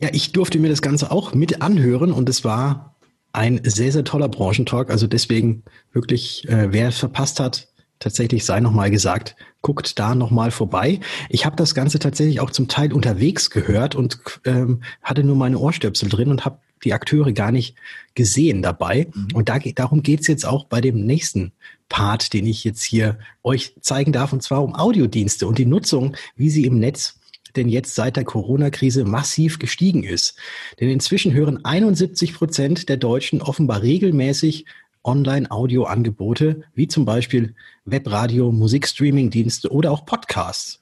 Ja, 0.00 0.08
ich 0.12 0.32
durfte 0.32 0.58
mir 0.58 0.68
das 0.68 0.82
Ganze 0.82 1.10
auch 1.10 1.34
mit 1.34 1.62
anhören 1.62 2.12
und 2.12 2.28
es 2.28 2.44
war 2.44 2.94
ein 3.32 3.60
sehr, 3.64 3.90
sehr 3.90 4.04
toller 4.04 4.28
Branchentalk. 4.28 4.90
Also 4.90 5.06
deswegen 5.06 5.64
wirklich, 5.92 6.48
äh, 6.48 6.72
wer 6.72 6.92
verpasst 6.92 7.40
hat, 7.40 7.68
tatsächlich 7.98 8.44
sei 8.44 8.60
nochmal 8.60 8.90
gesagt, 8.90 9.36
guckt 9.62 9.98
da 9.98 10.14
nochmal 10.14 10.50
vorbei. 10.50 11.00
Ich 11.28 11.46
habe 11.46 11.56
das 11.56 11.74
Ganze 11.74 11.98
tatsächlich 11.98 12.40
auch 12.40 12.50
zum 12.50 12.68
Teil 12.68 12.92
unterwegs 12.92 13.50
gehört 13.50 13.94
und 13.94 14.18
ähm, 14.44 14.82
hatte 15.02 15.24
nur 15.24 15.36
meine 15.36 15.58
Ohrstöpsel 15.58 16.08
drin 16.08 16.30
und 16.30 16.44
habe 16.44 16.58
die 16.84 16.92
Akteure 16.92 17.32
gar 17.32 17.50
nicht 17.50 17.76
gesehen 18.14 18.62
dabei. 18.62 19.08
Mhm. 19.14 19.28
Und 19.34 19.48
da, 19.48 19.58
darum 19.58 20.02
geht's 20.02 20.26
jetzt 20.26 20.44
auch 20.44 20.64
bei 20.64 20.80
dem 20.80 21.06
nächsten 21.06 21.52
Part, 21.88 22.32
den 22.32 22.46
ich 22.46 22.64
jetzt 22.64 22.82
hier 22.82 23.18
euch 23.42 23.74
zeigen 23.80 24.12
darf, 24.12 24.32
und 24.32 24.42
zwar 24.42 24.62
um 24.62 24.74
Audiodienste 24.74 25.46
und 25.46 25.58
die 25.58 25.66
Nutzung, 25.66 26.16
wie 26.36 26.50
sie 26.50 26.64
im 26.64 26.78
Netz 26.78 27.18
denn 27.56 27.68
jetzt 27.68 27.94
seit 27.94 28.16
der 28.16 28.24
Corona-Krise 28.24 29.04
massiv 29.04 29.58
gestiegen 29.60 30.02
ist. 30.02 30.36
Denn 30.80 30.88
inzwischen 30.88 31.32
hören 31.32 31.64
71 31.64 32.34
Prozent 32.34 32.88
der 32.88 32.96
Deutschen 32.96 33.40
offenbar 33.40 33.82
regelmäßig 33.82 34.66
Online-Audio-Angebote, 35.04 36.62
wie 36.74 36.88
zum 36.88 37.04
Beispiel 37.04 37.54
Webradio, 37.84 38.50
Musikstreaming-Dienste 38.50 39.70
oder 39.70 39.92
auch 39.92 40.06
Podcasts. 40.06 40.80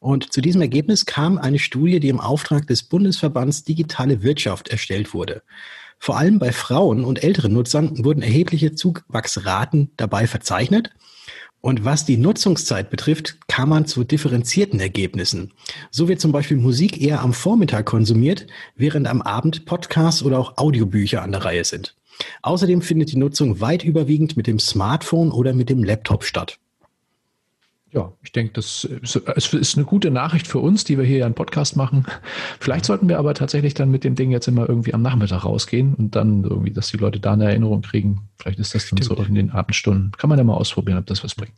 Und 0.00 0.32
zu 0.32 0.40
diesem 0.40 0.60
Ergebnis 0.60 1.06
kam 1.06 1.38
eine 1.38 1.58
Studie, 1.58 2.00
die 2.00 2.08
im 2.08 2.20
Auftrag 2.20 2.66
des 2.66 2.84
Bundesverbands 2.84 3.64
Digitale 3.64 4.22
Wirtschaft 4.22 4.68
erstellt 4.68 5.14
wurde. 5.14 5.42
Vor 5.98 6.16
allem 6.16 6.38
bei 6.38 6.52
Frauen 6.52 7.04
und 7.04 7.22
älteren 7.22 7.52
Nutzern 7.52 8.04
wurden 8.04 8.22
erhebliche 8.22 8.74
Zuwachsraten 8.74 9.90
dabei 9.96 10.26
verzeichnet. 10.26 10.90
Und 11.60 11.82
was 11.86 12.04
die 12.04 12.18
Nutzungszeit 12.18 12.90
betrifft, 12.90 13.38
kam 13.48 13.70
man 13.70 13.86
zu 13.86 14.04
differenzierten 14.04 14.80
Ergebnissen. 14.80 15.54
So 15.90 16.08
wird 16.08 16.20
zum 16.20 16.30
Beispiel 16.30 16.58
Musik 16.58 17.00
eher 17.00 17.22
am 17.22 17.32
Vormittag 17.32 17.86
konsumiert, 17.86 18.46
während 18.76 19.06
am 19.06 19.22
Abend 19.22 19.64
Podcasts 19.64 20.22
oder 20.22 20.38
auch 20.38 20.58
Audiobücher 20.58 21.22
an 21.22 21.32
der 21.32 21.46
Reihe 21.46 21.64
sind. 21.64 21.96
Außerdem 22.42 22.82
findet 22.82 23.12
die 23.12 23.18
Nutzung 23.18 23.60
weit 23.60 23.84
überwiegend 23.84 24.36
mit 24.36 24.46
dem 24.46 24.58
Smartphone 24.58 25.30
oder 25.30 25.52
mit 25.52 25.70
dem 25.70 25.82
Laptop 25.82 26.24
statt. 26.24 26.58
Ja, 27.94 28.12
ich 28.24 28.32
denke, 28.32 28.52
das 28.54 28.82
ist 28.82 29.76
eine 29.76 29.84
gute 29.84 30.10
Nachricht 30.10 30.48
für 30.48 30.58
uns, 30.58 30.82
die 30.82 30.98
wir 30.98 31.04
hier 31.04 31.24
einen 31.24 31.36
Podcast 31.36 31.76
machen. 31.76 32.06
Vielleicht 32.58 32.86
sollten 32.86 33.08
wir 33.08 33.20
aber 33.20 33.34
tatsächlich 33.34 33.72
dann 33.74 33.88
mit 33.88 34.02
dem 34.02 34.16
Ding 34.16 34.32
jetzt 34.32 34.48
immer 34.48 34.68
irgendwie 34.68 34.92
am 34.94 35.02
Nachmittag 35.02 35.44
rausgehen 35.44 35.94
und 35.94 36.16
dann 36.16 36.42
irgendwie, 36.42 36.72
dass 36.72 36.90
die 36.90 36.96
Leute 36.96 37.20
da 37.20 37.34
eine 37.34 37.44
Erinnerung 37.44 37.82
kriegen. 37.82 38.22
Vielleicht 38.36 38.58
ist 38.58 38.74
das 38.74 38.90
dann 38.90 39.00
Stimmt. 39.00 39.18
so 39.18 39.24
in 39.24 39.36
den 39.36 39.52
Abendstunden. 39.52 40.10
Kann 40.18 40.28
man 40.28 40.38
ja 40.40 40.44
mal 40.44 40.54
ausprobieren, 40.54 40.98
ob 40.98 41.06
das 41.06 41.22
was 41.22 41.36
bringt. 41.36 41.54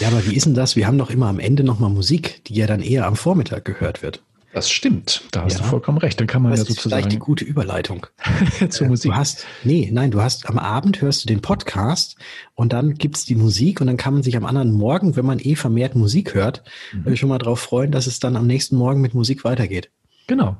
Ja, 0.00 0.08
aber 0.08 0.24
wie 0.26 0.36
ist 0.36 0.46
denn 0.46 0.54
das? 0.54 0.76
Wir 0.76 0.86
haben 0.86 0.96
doch 0.96 1.10
immer 1.10 1.26
am 1.26 1.40
Ende 1.40 1.64
nochmal 1.64 1.90
Musik, 1.90 2.44
die 2.44 2.54
ja 2.54 2.68
dann 2.68 2.82
eher 2.82 3.08
am 3.08 3.16
Vormittag 3.16 3.64
gehört 3.64 4.00
wird. 4.00 4.22
Das 4.52 4.68
stimmt. 4.68 5.22
Da 5.30 5.44
hast 5.44 5.54
ja. 5.54 5.58
du 5.60 5.64
vollkommen 5.64 5.98
recht. 5.98 6.18
Dann 6.18 6.26
kann 6.26 6.42
man 6.42 6.50
das 6.50 6.60
ja 6.60 6.64
sozusagen. 6.66 6.88
Ist 6.88 6.92
vielleicht 6.92 7.12
die 7.12 7.18
gute 7.18 7.44
Überleitung 7.44 8.06
zur 8.68 8.86
äh, 8.86 8.90
Musik. 8.90 9.12
Du 9.12 9.16
hast, 9.16 9.46
nee, 9.62 9.90
nein, 9.92 10.10
du 10.10 10.20
hast 10.20 10.48
am 10.48 10.58
Abend 10.58 11.00
hörst 11.00 11.22
du 11.22 11.28
den 11.28 11.40
Podcast 11.40 12.16
und 12.54 12.72
dann 12.72 12.94
gibt's 12.94 13.24
die 13.24 13.36
Musik 13.36 13.80
und 13.80 13.86
dann 13.86 13.96
kann 13.96 14.14
man 14.14 14.22
sich 14.22 14.36
am 14.36 14.44
anderen 14.44 14.72
Morgen, 14.72 15.14
wenn 15.14 15.24
man 15.24 15.38
eh 15.38 15.54
vermehrt 15.54 15.94
Musik 15.94 16.34
hört, 16.34 16.64
mhm. 16.92 17.14
schon 17.14 17.28
mal 17.28 17.38
darauf 17.38 17.60
freuen, 17.60 17.92
dass 17.92 18.06
es 18.06 18.18
dann 18.18 18.36
am 18.36 18.46
nächsten 18.46 18.76
Morgen 18.76 19.00
mit 19.00 19.14
Musik 19.14 19.44
weitergeht. 19.44 19.90
Genau. 20.26 20.56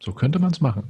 So 0.00 0.12
könnte 0.12 0.38
man 0.38 0.52
es 0.52 0.60
machen. 0.60 0.84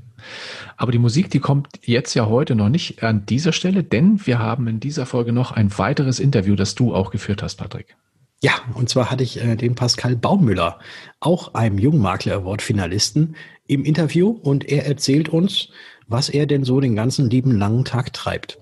Aber 0.77 0.93
die 0.93 0.99
Musik, 0.99 1.31
die 1.31 1.41
kommt 1.41 1.69
jetzt 1.83 2.15
ja 2.15 2.27
heute 2.27 2.55
noch 2.55 2.69
nicht 2.69 3.03
an 3.03 3.25
dieser 3.25 3.53
Stelle, 3.53 3.83
denn 3.83 4.27
wir 4.27 4.39
haben 4.39 4.69
in 4.69 4.81
dieser 4.81 5.07
Folge 5.07 5.33
noch 5.33 5.51
ein 5.51 5.77
weiteres 5.79 6.21
Interview, 6.21 6.55
das 6.57 6.75
du 6.75 6.95
auch 6.95 7.11
geführt 7.11 7.43
hast, 7.43 7.57
Patrick. 7.57 7.97
Ja, 8.41 8.53
und 8.75 8.89
zwar 8.89 9.11
hatte 9.11 9.25
ich 9.25 9.43
äh, 9.43 9.57
den 9.57 9.75
Pascal 9.75 10.15
Baumüller, 10.15 10.79
auch 11.19 11.55
einem 11.55 11.77
Jungmakler 11.77 12.37
Award 12.37 12.63
Finalisten, 12.63 13.35
im 13.67 13.85
Interview 13.85 14.31
und 14.31 14.69
er 14.69 14.87
erzählt 14.87 15.29
uns, 15.29 15.71
was 16.07 16.29
er 16.29 16.47
denn 16.47 16.63
so 16.63 16.81
den 16.81 16.95
ganzen 16.95 17.29
lieben 17.29 17.59
langen 17.59 17.85
Tag 17.85 18.13
treibt. 18.13 18.59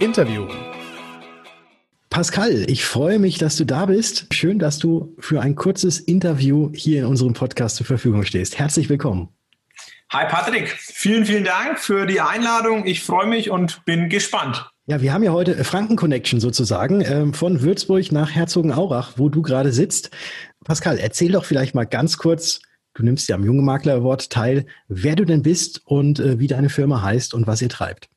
Interview. 0.00 0.48
Pascal, 2.10 2.66
ich 2.68 2.84
freue 2.84 3.20
mich, 3.20 3.38
dass 3.38 3.54
du 3.54 3.64
da 3.64 3.86
bist. 3.86 4.26
Schön, 4.34 4.58
dass 4.58 4.78
du 4.78 5.14
für 5.20 5.40
ein 5.40 5.54
kurzes 5.54 6.00
Interview 6.00 6.72
hier 6.74 7.00
in 7.00 7.06
unserem 7.06 7.32
Podcast 7.32 7.76
zur 7.76 7.86
Verfügung 7.86 8.24
stehst. 8.24 8.58
Herzlich 8.58 8.88
willkommen. 8.88 9.28
Hi 10.12 10.26
Patrick, 10.26 10.70
vielen, 10.70 11.26
vielen 11.26 11.44
Dank 11.44 11.78
für 11.78 12.06
die 12.06 12.20
Einladung. 12.20 12.86
Ich 12.86 13.02
freue 13.02 13.26
mich 13.26 13.50
und 13.50 13.84
bin 13.84 14.08
gespannt. 14.08 14.68
Ja, 14.90 15.02
wir 15.02 15.12
haben 15.12 15.22
ja 15.22 15.32
heute 15.32 15.64
Franken 15.64 15.96
Connection 15.96 16.40
sozusagen 16.40 17.02
ähm, 17.02 17.34
von 17.34 17.60
Würzburg 17.60 18.10
nach 18.10 18.34
Herzogenaurach, 18.34 19.12
wo 19.16 19.28
du 19.28 19.42
gerade 19.42 19.70
sitzt. 19.70 20.10
Pascal, 20.64 20.96
erzähl 20.96 21.32
doch 21.32 21.44
vielleicht 21.44 21.74
mal 21.74 21.84
ganz 21.84 22.16
kurz, 22.16 22.62
du 22.94 23.02
nimmst 23.02 23.28
ja 23.28 23.34
am 23.34 23.44
Junge 23.44 23.60
Makler 23.60 23.96
Award 23.96 24.30
teil, 24.30 24.64
wer 24.88 25.14
du 25.14 25.26
denn 25.26 25.42
bist 25.42 25.82
und 25.84 26.20
äh, 26.20 26.38
wie 26.38 26.46
deine 26.46 26.70
Firma 26.70 27.02
heißt 27.02 27.34
und 27.34 27.46
was 27.46 27.60
ihr 27.60 27.68
treibt. 27.68 28.08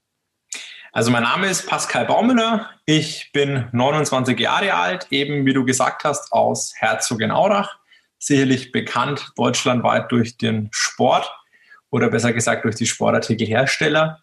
Also 0.93 1.11
mein 1.11 1.23
Name 1.23 1.47
ist 1.47 1.67
Pascal 1.67 2.05
Baumüller. 2.05 2.69
Ich 2.85 3.31
bin 3.33 3.65
29 3.73 4.39
Jahre 4.39 4.73
alt, 4.73 5.07
eben 5.09 5.45
wie 5.45 5.53
du 5.53 5.65
gesagt 5.65 6.05
hast, 6.05 6.31
aus 6.31 6.71
Herzogenaurach. 6.77 7.79
Sicherlich 8.17 8.71
bekannt 8.71 9.33
deutschlandweit 9.35 10.09
durch 10.09 10.37
den 10.37 10.69
Sport 10.71 11.29
oder 11.89 12.09
besser 12.09 12.31
gesagt 12.31 12.63
durch 12.63 12.75
die 12.75 12.87
Sportartikelhersteller. 12.87 14.21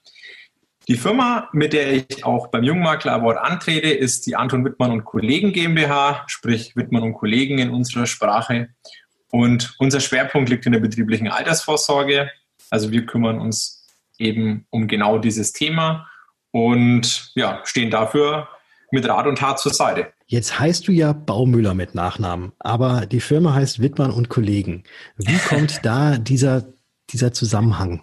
Die 0.89 0.97
Firma, 0.97 1.51
mit 1.53 1.75
der 1.75 1.93
ich 1.93 2.25
auch 2.25 2.47
beim 2.47 2.65
Jungmakler 2.65 3.13
Award 3.13 3.37
antrete, 3.37 3.91
ist 3.91 4.27
die 4.27 4.37
Anton 4.37 4.65
Wittmann 4.65 4.91
und 4.91 5.05
Kollegen 5.05 5.53
GmbH, 5.53 6.25
sprich 6.29 6.77
Wittmann 6.77 7.03
und 7.03 7.13
Kollegen 7.13 7.59
in 7.59 7.69
unserer 7.69 8.07
Sprache. 8.07 8.71
Und 9.31 9.75
unser 9.79 10.01
Schwerpunkt 10.01 10.49
liegt 10.49 10.65
in 10.65 10.73
der 10.73 10.81
betrieblichen 10.81 11.29
Altersvorsorge. 11.29 12.31
Also 12.71 12.91
wir 12.91 13.05
kümmern 13.05 13.39
uns 13.39 13.87
eben 14.17 14.67
um 14.71 14.89
genau 14.89 15.19
dieses 15.19 15.53
Thema 15.53 16.09
und 16.53 17.33
ja, 17.35 17.61
stehen 17.65 17.91
dafür 17.91 18.49
mit 18.91 19.07
Rat 19.07 19.27
und 19.27 19.37
Tat 19.37 19.59
zur 19.59 19.75
Seite. 19.75 20.15
Jetzt 20.27 20.59
heißt 20.59 20.89
du 20.89 20.93
ja 20.93 21.13
Baumüller 21.13 21.75
mit 21.75 21.95
Nachnamen, 21.95 22.53
aber 22.61 23.05
die 23.05 23.21
Firma 23.21 23.53
heißt 23.53 23.83
Wittmann 23.83 24.11
und 24.11 24.31
Kollegen. 24.31 24.85
Wie 25.19 25.37
kommt 25.37 25.81
da 25.85 26.17
dieser, 26.17 26.65
dieser 27.11 27.35
Zusammenhang? 27.35 28.03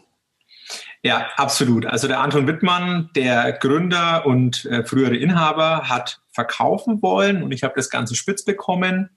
Ja, 1.06 1.28
absolut. 1.36 1.86
Also 1.86 2.08
der 2.08 2.20
Anton 2.20 2.48
Wittmann, 2.48 3.12
der 3.16 3.52
Gründer 3.52 4.26
und 4.26 4.66
äh, 4.66 4.84
frühere 4.84 5.16
Inhaber, 5.16 5.88
hat 5.88 6.20
verkaufen 6.32 7.00
wollen 7.04 7.44
und 7.44 7.52
ich 7.52 7.62
habe 7.62 7.76
das 7.76 7.92
Ganze 7.92 8.16
spitz 8.16 8.44
bekommen 8.44 9.12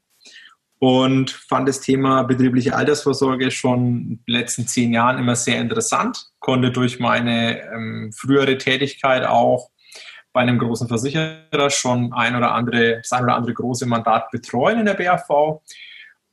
und 0.81 1.31
fand 1.31 1.67
das 1.67 1.81
Thema 1.81 2.25
betriebliche 2.25 2.77
Altersvorsorge 2.77 3.51
schon 3.51 3.79
in 3.79 4.23
den 4.27 4.35
letzten 4.35 4.67
zehn 4.67 4.93
Jahren 4.93 5.19
immer 5.19 5.35
sehr 5.35 5.63
interessant, 5.63 6.27
konnte 6.41 6.73
durch 6.73 7.01
meine 7.01 7.63
ähm, 7.73 8.13
frühere 8.15 8.59
Tätigkeit 8.59 9.25
auch 9.25 9.71
bei 10.35 10.43
einem 10.43 10.59
großen 10.59 10.89
Versicherer 10.89 11.71
schon 11.71 12.13
ein 12.13 12.37
oder 12.37 12.53
andere, 12.53 12.99
das 12.99 13.13
ein 13.13 13.25
oder 13.25 13.35
andere 13.35 13.55
große 13.55 13.87
Mandat 13.87 14.31
betreuen 14.31 14.81
in 14.81 14.85
der 14.85 14.93
BAV 14.93 15.63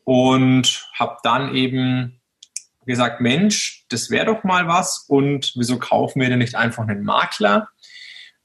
und 0.04 0.90
habe 1.00 1.16
dann 1.24 1.56
eben 1.56 2.20
gesagt, 2.94 3.22
Mensch, 3.22 3.86
das 3.90 4.10
wäre 4.10 4.26
doch 4.26 4.44
mal 4.44 4.68
was 4.68 5.06
und 5.08 5.54
wieso 5.56 5.80
kaufen 5.80 6.22
wir 6.22 6.30
denn 6.30 6.40
nicht 6.40 6.56
einfach 6.56 6.88
einen 6.88 7.04
Makler? 7.04 7.70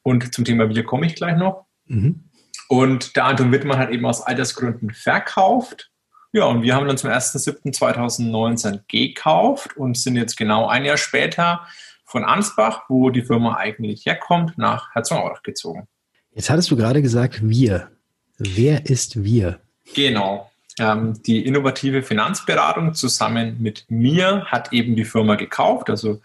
Und 0.03 0.35
zum 0.35 0.44
Thema 0.44 0.66
Bier 0.66 0.85
komme 0.85 1.07
ich 1.07 1.14
gleich 1.14 1.37
noch. 1.37 1.66
Mhm. 1.87 2.24
Und 2.68 3.16
der 3.16 3.24
Anton 3.24 3.53
Wittmann 3.53 3.79
hat 3.79 3.90
eben 3.90 4.07
aus 4.07 4.22
Altersgründen 4.22 4.92
verkauft. 4.92 5.90
Ja, 6.33 6.44
und 6.44 6.62
wir 6.62 6.74
haben 6.74 6.87
dann 6.87 6.96
zum 6.96 7.11
1.7.2019 7.11 8.83
gekauft 8.87 9.76
und 9.76 9.98
sind 9.98 10.16
jetzt 10.16 10.37
genau 10.37 10.68
ein 10.68 10.85
Jahr 10.85 10.96
später 10.96 11.66
von 12.05 12.24
Ansbach, 12.24 12.85
wo 12.88 13.11
die 13.11 13.22
Firma 13.22 13.57
eigentlich 13.57 14.07
herkommt, 14.07 14.57
nach 14.57 14.94
Herzogenaurach 14.94 15.42
gezogen. 15.42 15.88
Jetzt 16.33 16.50
hattest 16.50 16.70
du 16.70 16.76
gerade 16.76 17.03
gesagt, 17.03 17.48
wir. 17.48 17.90
Wer 18.38 18.87
ist 18.87 19.22
wir? 19.22 19.61
Genau. 19.94 20.49
Ähm, 20.78 21.20
die 21.24 21.44
innovative 21.44 22.02
Finanzberatung 22.02 22.94
zusammen 22.94 23.56
mit 23.61 23.85
mir 23.88 24.44
hat 24.46 24.72
eben 24.72 24.96
die 24.96 25.04
Firma 25.04 25.35
gekauft. 25.35 25.90
Also 25.90 26.20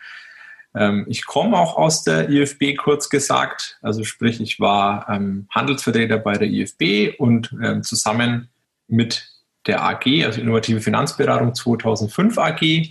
ähm, 0.75 1.05
ich 1.08 1.25
komme 1.25 1.58
auch 1.58 1.77
aus 1.77 2.03
der 2.03 2.29
IFB, 2.29 2.75
kurz 2.77 3.10
gesagt. 3.10 3.77
Also 3.81 4.03
sprich, 4.03 4.41
ich 4.41 4.60
war 4.60 5.08
ähm, 5.10 5.47
Handelsvertreter 5.49 6.17
bei 6.17 6.34
der 6.34 6.47
IFB 6.47 7.19
und 7.19 7.55
ähm, 7.63 7.81
zusammen 7.84 8.49
mit 8.88 9.29
der 9.67 9.84
AG, 9.84 10.05
also 10.25 10.41
Innovative 10.41 10.81
Finanzberatung 10.81 11.55
2005 11.55 12.38
AG, 12.38 12.89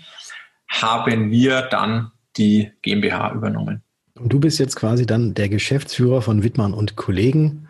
haben 0.68 1.30
wir 1.30 1.62
dann 1.62 2.10
die 2.36 2.72
GmbH 2.82 3.32
übernommen. 3.32 3.82
Und 4.14 4.32
du 4.32 4.40
bist 4.40 4.58
jetzt 4.58 4.76
quasi 4.76 5.06
dann 5.06 5.34
der 5.34 5.48
Geschäftsführer 5.48 6.22
von 6.22 6.42
Wittmann 6.42 6.72
und 6.74 6.96
Kollegen 6.96 7.68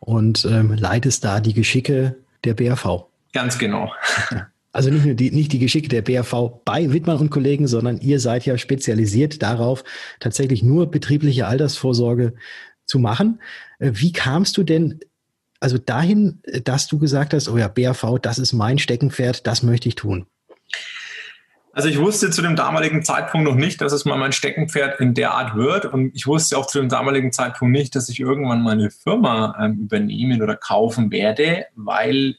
und 0.00 0.44
ähm, 0.44 0.74
leitest 0.74 1.24
da 1.24 1.40
die 1.40 1.54
Geschicke 1.54 2.16
der 2.44 2.54
BRV. 2.54 3.06
Ganz 3.32 3.58
genau. 3.58 3.92
Also 4.74 4.88
nicht 4.88 5.04
nur 5.04 5.14
die, 5.14 5.30
nicht 5.30 5.52
die 5.52 5.58
Geschicke 5.58 5.88
der 5.88 6.00
BRV 6.00 6.62
bei 6.64 6.90
Wittmann 6.94 7.18
und 7.18 7.28
Kollegen, 7.28 7.66
sondern 7.66 8.00
ihr 8.00 8.18
seid 8.20 8.46
ja 8.46 8.56
spezialisiert 8.56 9.42
darauf, 9.42 9.84
tatsächlich 10.18 10.62
nur 10.62 10.90
betriebliche 10.90 11.46
Altersvorsorge 11.46 12.32
zu 12.86 12.98
machen. 12.98 13.42
Äh, 13.80 13.90
wie 13.96 14.12
kamst 14.12 14.56
du 14.56 14.62
denn 14.62 15.00
also 15.60 15.78
dahin, 15.78 16.40
dass 16.64 16.88
du 16.88 16.98
gesagt 16.98 17.34
hast, 17.34 17.48
oh 17.48 17.56
ja, 17.56 17.68
BRV, 17.68 18.18
das 18.20 18.38
ist 18.38 18.52
mein 18.52 18.78
Steckenpferd, 18.78 19.46
das 19.46 19.62
möchte 19.62 19.88
ich 19.88 19.94
tun? 19.94 20.26
Also 21.72 21.88
ich 21.88 21.98
wusste 21.98 22.30
zu 22.30 22.42
dem 22.42 22.56
damaligen 22.56 23.02
Zeitpunkt 23.02 23.48
noch 23.48 23.54
nicht, 23.54 23.80
dass 23.80 23.92
es 23.92 24.04
mal 24.04 24.18
mein 24.18 24.32
Steckenpferd 24.32 25.00
in 25.00 25.14
der 25.14 25.32
Art 25.32 25.54
wird. 25.54 25.86
Und 25.86 26.14
ich 26.14 26.26
wusste 26.26 26.58
auch 26.58 26.66
zu 26.66 26.78
dem 26.78 26.88
damaligen 26.88 27.32
Zeitpunkt 27.32 27.72
nicht, 27.72 27.94
dass 27.94 28.08
ich 28.08 28.20
irgendwann 28.20 28.62
meine 28.62 28.90
Firma 28.90 29.56
ähm, 29.58 29.78
übernehmen 29.78 30.42
oder 30.42 30.56
kaufen 30.56 31.10
werde, 31.10 31.66
weil 31.74 32.30
äh, 32.30 32.34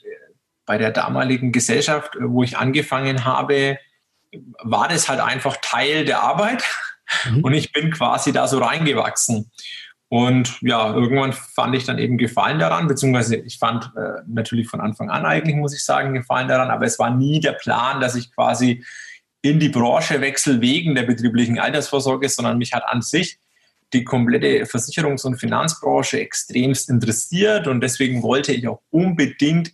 bei 0.65 0.78
der 0.78 0.91
damaligen 0.91 1.52
Gesellschaft, 1.52 2.15
äh, 2.15 2.19
wo 2.21 2.43
ich 2.43 2.58
angefangen 2.58 3.26
habe, 3.26 3.78
war 4.63 4.88
das 4.88 5.10
halt 5.10 5.19
einfach 5.19 5.58
Teil 5.62 6.06
der 6.06 6.21
Arbeit. 6.21 6.63
Mhm. 7.30 7.43
Und 7.43 7.54
ich 7.54 7.71
bin 7.71 7.91
quasi 7.91 8.32
da 8.32 8.47
so 8.47 8.60
reingewachsen. 8.60 9.52
Und 10.10 10.62
ja, 10.62 10.93
irgendwann 10.93 11.34
fand 11.34 11.76
ich 11.76 11.86
dann 11.86 11.97
eben 11.97 12.19
Gefallen 12.19 12.60
daran, 12.60 12.88
beziehungsweise 12.88 13.36
ich 13.36 13.58
fand 13.58 13.91
äh, 13.97 14.21
natürlich 14.28 14.67
von 14.67 14.80
Anfang 14.80 15.10
an 15.10 15.26
eigentlich, 15.26 15.56
muss 15.56 15.73
ich 15.73 15.84
sagen, 15.84 16.13
Gefallen 16.13 16.47
daran, 16.47 16.69
aber 16.69 16.86
es 16.86 16.99
war 16.99 17.10
nie 17.10 17.39
der 17.39 17.54
Plan, 17.54 17.99
dass 17.99 18.15
ich 18.15 18.32
quasi 18.32 18.84
in 19.41 19.60
die 19.60 19.69
Branche 19.69 20.21
wechsel 20.21 20.62
wegen 20.62 20.93
der 20.93 21.04
betrieblichen 21.04 21.58
Altersvorsorge, 21.58 22.30
sondern 22.30 22.60
mich 22.60 22.73
hat 22.73 22.84
an 22.88 23.02
sich 23.02 23.39
die 23.91 24.04
komplette 24.04 24.65
Versicherungs- 24.65 25.26
und 25.26 25.38
Finanzbranche 25.38 26.19
extremst 26.19 26.89
interessiert 26.89 27.67
und 27.67 27.82
deswegen 27.82 28.23
wollte 28.23 28.52
ich 28.54 28.67
auch 28.67 28.82
unbedingt 28.89 29.73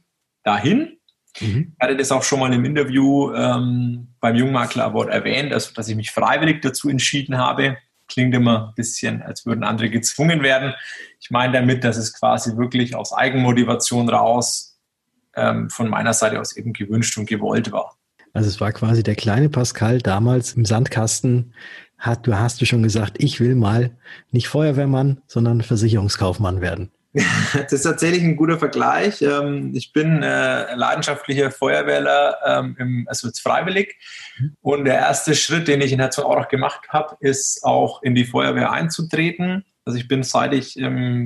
dahin. 0.49 0.97
Mhm. 1.39 1.73
Ich 1.77 1.83
hatte 1.83 1.95
das 1.95 2.11
auch 2.11 2.23
schon 2.23 2.39
mal 2.39 2.51
im 2.51 2.65
Interview 2.65 3.31
ähm, 3.33 4.07
beim 4.19 4.35
Jungmakler 4.35 4.85
Award 4.85 5.09
erwähnt, 5.09 5.53
also 5.53 5.73
dass 5.73 5.87
ich 5.87 5.95
mich 5.95 6.11
freiwillig 6.11 6.61
dazu 6.61 6.89
entschieden 6.89 7.37
habe. 7.37 7.77
Klingt 8.07 8.33
immer 8.33 8.69
ein 8.69 8.75
bisschen, 8.75 9.21
als 9.21 9.45
würden 9.45 9.63
andere 9.63 9.89
gezwungen 9.89 10.41
werden. 10.41 10.73
Ich 11.21 11.29
meine 11.29 11.53
damit, 11.53 11.83
dass 11.83 11.97
es 11.97 12.13
quasi 12.13 12.57
wirklich 12.57 12.95
aus 12.95 13.13
Eigenmotivation 13.13 14.09
raus 14.09 14.79
ähm, 15.35 15.69
von 15.69 15.89
meiner 15.89 16.13
Seite 16.13 16.39
aus 16.39 16.57
eben 16.57 16.73
gewünscht 16.73 17.15
und 17.19 17.29
gewollt 17.29 17.71
war. 17.71 17.95
Also 18.33 18.49
es 18.49 18.59
war 18.59 18.71
quasi 18.71 19.03
der 19.03 19.15
kleine 19.15 19.49
Pascal 19.49 19.99
damals 19.99 20.53
im 20.53 20.65
Sandkasten. 20.65 21.53
Hat, 21.99 22.25
du 22.25 22.37
hast 22.37 22.61
du 22.61 22.65
schon 22.65 22.81
gesagt, 22.81 23.17
ich 23.19 23.39
will 23.39 23.53
mal 23.55 23.97
nicht 24.31 24.47
Feuerwehrmann, 24.47 25.21
sondern 25.27 25.61
Versicherungskaufmann 25.61 26.61
werden. 26.61 26.91
Das 27.53 27.73
ist 27.73 27.83
tatsächlich 27.83 28.23
ein 28.23 28.35
guter 28.35 28.59
Vergleich. 28.59 29.21
Ähm, 29.21 29.71
ich 29.75 29.93
bin 29.93 30.23
äh, 30.23 30.73
leidenschaftlicher 30.75 31.51
Feuerwehrler, 31.51 32.37
ähm, 32.45 33.05
also 33.09 33.27
jetzt 33.27 33.41
freiwillig. 33.41 33.95
Und 34.61 34.85
der 34.85 34.95
erste 34.95 35.35
Schritt, 35.35 35.67
den 35.67 35.81
ich 35.81 35.91
in 35.91 35.99
Herzogenaurach 35.99 36.47
gemacht 36.47 36.87
habe, 36.89 37.17
ist 37.19 37.63
auch 37.63 38.01
in 38.03 38.15
die 38.15 38.25
Feuerwehr 38.25 38.71
einzutreten. 38.71 39.65
Also 39.85 39.97
ich 39.97 40.07
bin 40.07 40.23
seit 40.23 40.53
ich 40.53 40.73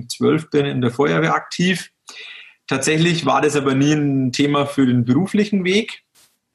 zwölf 0.08 0.50
bin 0.50 0.66
in 0.66 0.82
der 0.82 0.92
Feuerwehr 0.92 1.36
aktiv. 1.36 1.92
Tatsächlich 2.68 3.26
war 3.26 3.42
das 3.42 3.58
aber 3.58 3.76
nie 3.76 3.92
ein 3.92 4.32
Thema 4.32 4.66
für 4.66 4.86
den 4.86 5.04
beruflichen 5.04 5.66
Weg 5.66 6.04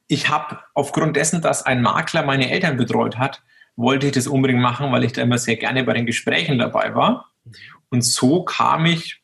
ich 0.09 0.27
habe 0.27 0.59
aufgrund 0.73 1.15
dessen, 1.15 1.41
dass 1.41 1.65
ein 1.65 1.81
Makler 1.81 2.23
meine 2.23 2.49
Eltern 2.49 2.75
betreut 2.75 3.17
hat, 3.17 3.43
wollte 3.75 4.07
ich 4.07 4.11
das 4.11 4.27
unbedingt 4.27 4.59
machen, 4.59 4.91
weil 4.91 5.03
ich 5.03 5.13
da 5.13 5.21
immer 5.21 5.37
sehr 5.37 5.55
gerne 5.55 5.83
bei 5.83 5.93
den 5.93 6.07
Gesprächen 6.07 6.57
dabei 6.57 6.95
war. 6.95 7.31
Und 7.89 8.03
so 8.03 8.43
kam 8.43 8.87
ich 8.87 9.18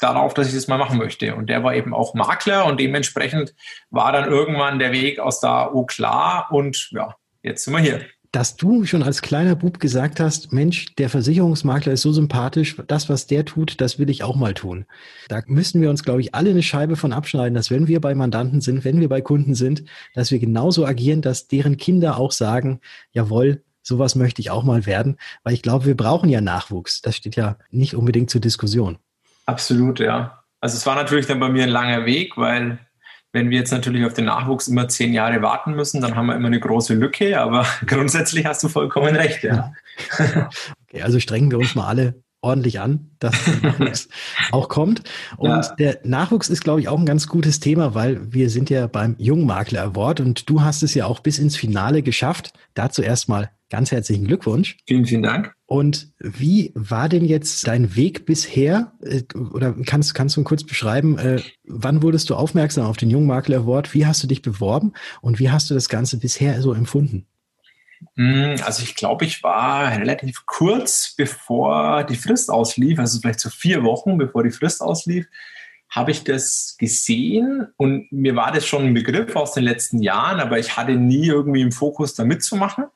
darauf, 0.00 0.34
dass 0.34 0.48
ich 0.48 0.54
das 0.54 0.68
mal 0.68 0.78
machen 0.78 0.98
möchte. 0.98 1.34
Und 1.34 1.48
der 1.48 1.62
war 1.62 1.74
eben 1.74 1.94
auch 1.94 2.14
Makler 2.14 2.66
und 2.66 2.80
dementsprechend 2.80 3.54
war 3.90 4.12
dann 4.12 4.28
irgendwann 4.28 4.78
der 4.78 4.92
Weg 4.92 5.18
aus 5.18 5.40
der 5.40 5.50
AO 5.50 5.84
klar 5.84 6.48
und 6.50 6.90
ja, 6.92 7.14
jetzt 7.42 7.64
sind 7.64 7.74
wir 7.74 7.80
hier 7.80 8.00
dass 8.32 8.56
du 8.56 8.84
schon 8.84 9.02
als 9.02 9.22
kleiner 9.22 9.56
Bub 9.56 9.80
gesagt 9.80 10.20
hast, 10.20 10.52
Mensch, 10.52 10.94
der 10.96 11.10
Versicherungsmakler 11.10 11.92
ist 11.92 12.02
so 12.02 12.12
sympathisch, 12.12 12.76
das, 12.86 13.08
was 13.08 13.26
der 13.26 13.44
tut, 13.44 13.80
das 13.80 13.98
will 13.98 14.08
ich 14.08 14.22
auch 14.22 14.36
mal 14.36 14.54
tun. 14.54 14.86
Da 15.28 15.42
müssen 15.46 15.80
wir 15.80 15.90
uns, 15.90 16.04
glaube 16.04 16.20
ich, 16.20 16.34
alle 16.34 16.50
eine 16.50 16.62
Scheibe 16.62 16.94
von 16.94 17.12
abschneiden, 17.12 17.54
dass 17.54 17.70
wenn 17.70 17.88
wir 17.88 18.00
bei 18.00 18.14
Mandanten 18.14 18.60
sind, 18.60 18.84
wenn 18.84 19.00
wir 19.00 19.08
bei 19.08 19.20
Kunden 19.20 19.54
sind, 19.54 19.84
dass 20.14 20.30
wir 20.30 20.38
genauso 20.38 20.86
agieren, 20.86 21.22
dass 21.22 21.48
deren 21.48 21.76
Kinder 21.76 22.18
auch 22.18 22.30
sagen, 22.30 22.80
jawohl, 23.12 23.64
sowas 23.82 24.14
möchte 24.14 24.40
ich 24.40 24.50
auch 24.50 24.62
mal 24.62 24.86
werden, 24.86 25.16
weil 25.42 25.54
ich 25.54 25.62
glaube, 25.62 25.86
wir 25.86 25.96
brauchen 25.96 26.28
ja 26.28 26.40
Nachwuchs. 26.40 27.00
Das 27.00 27.16
steht 27.16 27.34
ja 27.34 27.56
nicht 27.70 27.96
unbedingt 27.96 28.30
zur 28.30 28.40
Diskussion. 28.40 28.98
Absolut, 29.50 29.98
ja. 29.98 30.44
Also 30.60 30.76
es 30.76 30.86
war 30.86 30.94
natürlich 30.94 31.26
dann 31.26 31.40
bei 31.40 31.48
mir 31.48 31.64
ein 31.64 31.70
langer 31.70 32.06
Weg, 32.06 32.36
weil 32.36 32.78
wenn 33.32 33.50
wir 33.50 33.58
jetzt 33.58 33.72
natürlich 33.72 34.04
auf 34.04 34.14
den 34.14 34.26
Nachwuchs 34.26 34.68
immer 34.68 34.88
zehn 34.88 35.12
Jahre 35.12 35.42
warten 35.42 35.74
müssen, 35.74 36.00
dann 36.00 36.14
haben 36.14 36.26
wir 36.26 36.36
immer 36.36 36.46
eine 36.46 36.60
große 36.60 36.94
Lücke, 36.94 37.40
aber 37.40 37.66
grundsätzlich 37.86 38.46
hast 38.46 38.62
du 38.62 38.68
vollkommen 38.68 39.16
recht, 39.16 39.42
ja. 39.42 39.72
Okay, 40.88 41.02
also 41.02 41.20
strengen 41.20 41.50
wir 41.50 41.58
uns 41.58 41.74
mal 41.74 41.86
alle 41.86 42.22
ordentlich 42.42 42.80
an, 42.80 43.10
dass 43.18 43.34
der 43.44 43.54
Nachwuchs 43.70 44.08
auch 44.50 44.68
kommt. 44.68 45.02
Und 45.36 45.50
ja. 45.50 45.74
der 45.78 45.98
Nachwuchs 46.04 46.48
ist, 46.48 46.62
glaube 46.62 46.80
ich, 46.80 46.88
auch 46.88 46.98
ein 46.98 47.06
ganz 47.06 47.26
gutes 47.26 47.60
Thema, 47.60 47.94
weil 47.94 48.32
wir 48.32 48.50
sind 48.50 48.70
ja 48.70 48.86
beim 48.86 49.14
Jungmakler 49.18 49.82
Award 49.82 50.20
und 50.20 50.48
du 50.48 50.62
hast 50.62 50.82
es 50.82 50.94
ja 50.94 51.06
auch 51.06 51.20
bis 51.20 51.38
ins 51.38 51.56
Finale 51.56 52.02
geschafft. 52.02 52.52
Dazu 52.74 53.02
erstmal 53.02 53.50
Ganz 53.70 53.92
herzlichen 53.92 54.26
Glückwunsch. 54.26 54.76
Vielen, 54.86 55.06
vielen 55.06 55.22
Dank. 55.22 55.54
Und 55.70 56.08
wie 56.18 56.72
war 56.74 57.08
denn 57.08 57.24
jetzt 57.24 57.68
dein 57.68 57.94
Weg 57.94 58.26
bisher? 58.26 58.90
Äh, 59.02 59.22
oder 59.38 59.72
kannst, 59.86 60.16
kannst 60.16 60.36
du 60.36 60.42
kurz 60.42 60.64
beschreiben, 60.64 61.16
äh, 61.16 61.40
wann 61.62 62.02
wurdest 62.02 62.28
du 62.28 62.34
aufmerksam 62.34 62.86
auf 62.86 62.96
den 62.96 63.08
Jungmakler 63.08 63.58
Award? 63.58 63.94
Wie 63.94 64.04
hast 64.04 64.20
du 64.20 64.26
dich 64.26 64.42
beworben 64.42 64.94
und 65.20 65.38
wie 65.38 65.48
hast 65.48 65.70
du 65.70 65.74
das 65.74 65.88
Ganze 65.88 66.18
bisher 66.18 66.60
so 66.60 66.72
empfunden? 66.72 67.24
Hm, 68.16 68.56
also 68.64 68.82
ich 68.82 68.96
glaube, 68.96 69.24
ich 69.26 69.44
war 69.44 69.96
relativ 69.96 70.44
kurz 70.44 71.14
bevor 71.16 72.02
die 72.02 72.16
Frist 72.16 72.50
auslief, 72.50 72.98
also 72.98 73.20
vielleicht 73.20 73.38
so 73.38 73.48
vier 73.48 73.84
Wochen 73.84 74.18
bevor 74.18 74.42
die 74.42 74.50
Frist 74.50 74.80
auslief, 74.80 75.28
habe 75.88 76.10
ich 76.10 76.24
das 76.24 76.74
gesehen 76.80 77.68
und 77.76 78.10
mir 78.10 78.34
war 78.34 78.50
das 78.50 78.66
schon 78.66 78.86
ein 78.86 78.94
Begriff 78.94 79.36
aus 79.36 79.52
den 79.52 79.62
letzten 79.62 80.02
Jahren, 80.02 80.40
aber 80.40 80.58
ich 80.58 80.76
hatte 80.76 80.96
nie 80.96 81.28
irgendwie 81.28 81.62
im 81.62 81.70
Fokus 81.70 82.16
da 82.16 82.24
mitzumachen. 82.24 82.86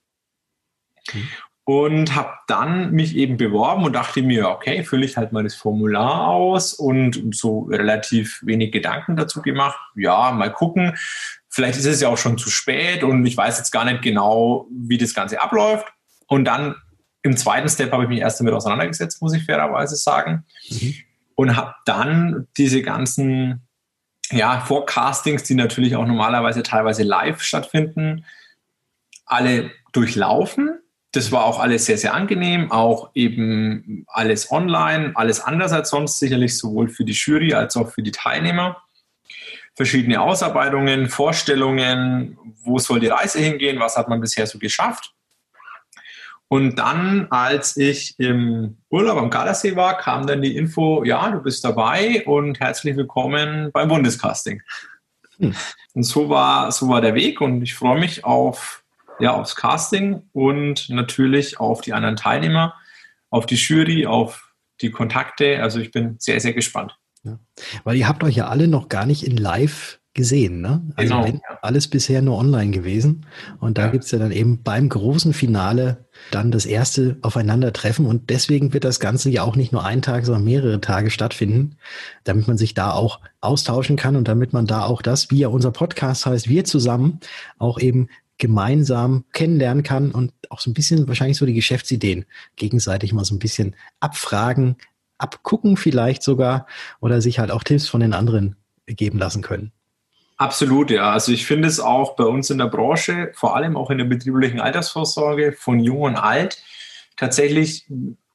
Mhm. 1.12 1.28
Und 1.66 2.14
habe 2.14 2.35
dann 2.46 2.92
mich 2.92 3.16
eben 3.16 3.38
beworben 3.38 3.85
und 3.85 3.94
dachte 3.94 4.20
mir, 4.20 4.50
okay, 4.50 4.85
fülle 4.85 5.07
ich 5.07 5.16
halt 5.16 5.33
mal 5.33 5.44
das 5.44 5.55
Formular 5.55 6.29
aus 6.29 6.74
und 6.74 7.35
so 7.35 7.61
relativ 7.61 8.42
wenig 8.44 8.70
Gedanken 8.70 9.16
dazu 9.16 9.40
gemacht. 9.40 9.79
Ja, 9.94 10.31
mal 10.33 10.53
gucken. 10.53 10.94
Vielleicht 11.48 11.79
ist 11.79 11.87
es 11.87 12.03
ja 12.03 12.09
auch 12.09 12.18
schon 12.18 12.37
zu 12.37 12.50
spät 12.50 13.03
und 13.03 13.24
ich 13.24 13.35
weiß 13.35 13.57
jetzt 13.57 13.70
gar 13.70 13.87
nicht 13.87 14.03
genau, 14.03 14.66
wie 14.70 14.98
das 14.98 15.14
Ganze 15.14 15.40
abläuft. 15.40 15.87
Und 16.27 16.44
dann 16.44 16.74
im 17.22 17.37
zweiten 17.38 17.70
Step 17.70 17.92
habe 17.92 18.03
ich 18.03 18.09
mich 18.11 18.20
erst 18.20 18.40
damit 18.40 18.53
auseinandergesetzt, 18.53 19.22
muss 19.22 19.33
ich 19.33 19.44
fairerweise 19.44 19.96
sagen. 19.96 20.44
Mhm. 20.68 20.94
Und 21.35 21.57
habe 21.57 21.74
dann 21.87 22.46
diese 22.59 22.83
ganzen 22.83 23.66
ja, 24.31 24.61
Forecastings, 24.61 25.44
die 25.44 25.55
natürlich 25.55 25.96
auch 25.96 26.07
normalerweise 26.07 26.62
teilweise 26.62 27.03
live 27.03 27.42
stattfinden, 27.42 28.27
alle 29.24 29.70
durchlaufen 29.92 30.81
das 31.14 31.31
war 31.31 31.44
auch 31.44 31.61
alles 31.61 31.87
sehr, 31.87 31.96
sehr 31.96 32.12
angenehm, 32.12 32.72
auch 32.72 33.11
eben 33.14 34.05
alles 34.09 34.50
online, 34.50 35.12
alles 35.14 35.40
anders 35.40 35.72
als 35.72 35.90
sonst, 35.90 36.18
sicherlich 36.18 36.59
sowohl 36.59 36.88
für 36.88 37.05
die 37.05 37.12
Jury 37.12 37.55
als 37.55 37.77
auch 37.77 37.90
für 37.90 38.03
die 38.03 38.11
Teilnehmer. 38.11 38.83
Verschiedene 39.77 40.20
Ausarbeitungen, 40.20 41.09
Vorstellungen, 41.09 42.37
wo 42.64 42.79
soll 42.79 42.98
die 42.98 43.09
Reise 43.09 43.38
hingehen, 43.38 43.79
was 43.79 43.96
hat 43.96 44.09
man 44.09 44.20
bisher 44.20 44.46
so 44.46 44.59
geschafft. 44.59 45.14
Und 46.48 46.77
dann, 46.77 47.29
als 47.31 47.77
ich 47.77 48.18
im 48.18 48.79
Urlaub 48.90 49.18
am 49.18 49.31
Gardasee 49.31 49.77
war, 49.77 49.96
kam 49.96 50.27
dann 50.27 50.42
die 50.42 50.57
Info, 50.57 51.05
ja, 51.05 51.31
du 51.31 51.40
bist 51.40 51.64
dabei 51.64 52.24
und 52.27 52.59
herzlich 52.61 52.96
willkommen 52.96 53.70
beim 53.72 53.88
Bundescasting. 53.88 54.62
Hm. 55.38 55.55
Und 55.94 56.03
so 56.03 56.29
war, 56.29 56.70
so 56.72 56.88
war 56.88 57.00
der 57.00 57.14
Weg 57.14 57.40
und 57.40 57.62
ich 57.62 57.74
freue 57.74 57.98
mich 57.98 58.24
auf, 58.24 58.84
ja, 59.20 59.33
aufs 59.33 59.57
Casting 59.57 60.22
und 60.33 60.88
natürlich 60.90 61.61
auf 61.61 61.81
die 61.81 61.92
anderen 61.92 62.16
Teilnehmer, 62.16 62.74
auf 63.31 63.46
die 63.46 63.57
Jury, 63.57 64.07
auf 64.07 64.55
die 64.81 64.90
Kontakte. 64.90 65.62
Also 65.62 65.81
ich 65.81 65.90
bin 65.90 66.16
sehr, 66.18 66.40
sehr 66.40 66.53
gespannt. 66.53 66.96
Ja. 67.22 67.38
Weil 67.85 67.96
ihr 67.96 68.09
habt 68.09 68.22
euch 68.22 68.37
ja 68.37 68.48
alle 68.48 68.68
noch 68.68 68.88
gar 68.88 69.07
nicht 69.07 69.27
in 69.27 69.37
live 69.37 70.00
gesehen, 70.14 70.61
ne? 70.61 70.81
Also 70.94 71.20
genau, 71.22 71.40
alles 71.61 71.88
bisher 71.88 72.22
nur 72.22 72.38
online 72.38 72.70
gewesen. 72.70 73.27
Und 73.59 73.79
da 73.79 73.87
ja. 73.87 73.88
gibt's 73.88 74.12
ja 74.12 74.18
dann 74.20 74.31
eben 74.31 74.62
beim 74.62 74.88
großen 74.88 75.33
Finale 75.33 76.07
dann 76.31 76.53
das 76.53 76.66
erste 76.66 77.16
Aufeinandertreffen. 77.22 78.07
Und 78.07 78.31
deswegen 78.31 78.72
wird 78.72 78.85
das 78.85 79.00
Ganze 79.00 79.29
ja 79.31 79.42
auch 79.42 79.57
nicht 79.57 79.72
nur 79.72 79.85
einen 79.85 80.03
Tag, 80.03 80.24
sondern 80.24 80.44
mehrere 80.44 80.81
Tage 80.81 81.11
stattfinden, 81.11 81.77
damit 82.22 82.46
man 82.46 82.57
sich 82.57 82.74
da 82.74 82.92
auch 82.92 83.18
austauschen 83.40 83.96
kann 83.96 84.14
und 84.14 84.29
damit 84.29 84.53
man 84.53 84.66
da 84.66 84.85
auch 84.85 85.03
das, 85.03 85.33
wie 85.33 85.38
ja 85.38 85.48
unser 85.48 85.72
Podcast 85.72 86.27
heißt, 86.27 86.48
wir 86.48 86.64
zusammen 86.64 87.18
auch 87.59 87.81
eben 87.81 88.09
gemeinsam 88.38 89.25
kennenlernen 89.33 89.83
kann 89.83 90.11
und 90.11 90.33
auch 90.51 90.61
so 90.61 90.70
ein 90.70 90.75
bisschen 90.75 91.07
wahrscheinlich 91.09 91.38
so 91.38 91.47
die 91.47 91.55
Geschäftsideen 91.55 92.25
gegenseitig 92.57 93.12
mal 93.12 93.25
so 93.25 93.35
ein 93.35 93.38
bisschen 93.38 93.77
abfragen, 94.01 94.77
abgucken 95.18 95.77
vielleicht 95.77 96.23
sogar 96.23 96.66
oder 97.01 97.20
sich 97.20 97.38
halt 97.38 97.51
auch 97.51 97.62
Tipps 97.62 97.88
von 97.88 98.01
den 98.01 98.12
anderen 98.12 98.57
geben 98.87 99.18
lassen 99.18 99.42
können. 99.42 99.73
Absolut, 100.37 100.90
ja. 100.90 101.12
Also 101.12 101.31
ich 101.31 101.47
finde 101.47 101.68
es 101.68 101.79
auch 101.79 102.16
bei 102.16 102.25
uns 102.25 102.51
in 102.51 102.59
der 102.59 102.66
Branche, 102.66 103.31
vor 103.35 103.55
allem 103.55 103.77
auch 103.77 103.90
in 103.90 103.99
der 103.99 104.05
betrieblichen 104.05 104.61
Altersvorsorge 104.61 105.53
von 105.53 105.79
Jung 105.79 106.03
und 106.03 106.16
Alt, 106.16 106.61
tatsächlich 107.16 107.87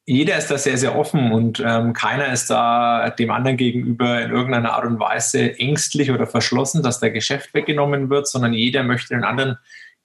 jeder 0.05 0.37
ist 0.37 0.49
da 0.49 0.57
sehr, 0.57 0.77
sehr 0.77 0.97
offen 0.97 1.31
und 1.31 1.61
ähm, 1.63 1.93
keiner 1.93 2.33
ist 2.33 2.49
da 2.49 3.11
dem 3.11 3.29
anderen 3.29 3.57
gegenüber 3.57 4.19
in 4.21 4.31
irgendeiner 4.31 4.73
Art 4.73 4.85
und 4.85 4.99
Weise 4.99 5.59
ängstlich 5.59 6.09
oder 6.09 6.25
verschlossen, 6.25 6.81
dass 6.81 6.99
der 6.99 7.11
Geschäft 7.11 7.53
weggenommen 7.53 8.09
wird, 8.09 8.27
sondern 8.27 8.53
jeder 8.53 8.81
möchte 8.81 9.13
den 9.13 9.23
anderen 9.23 9.59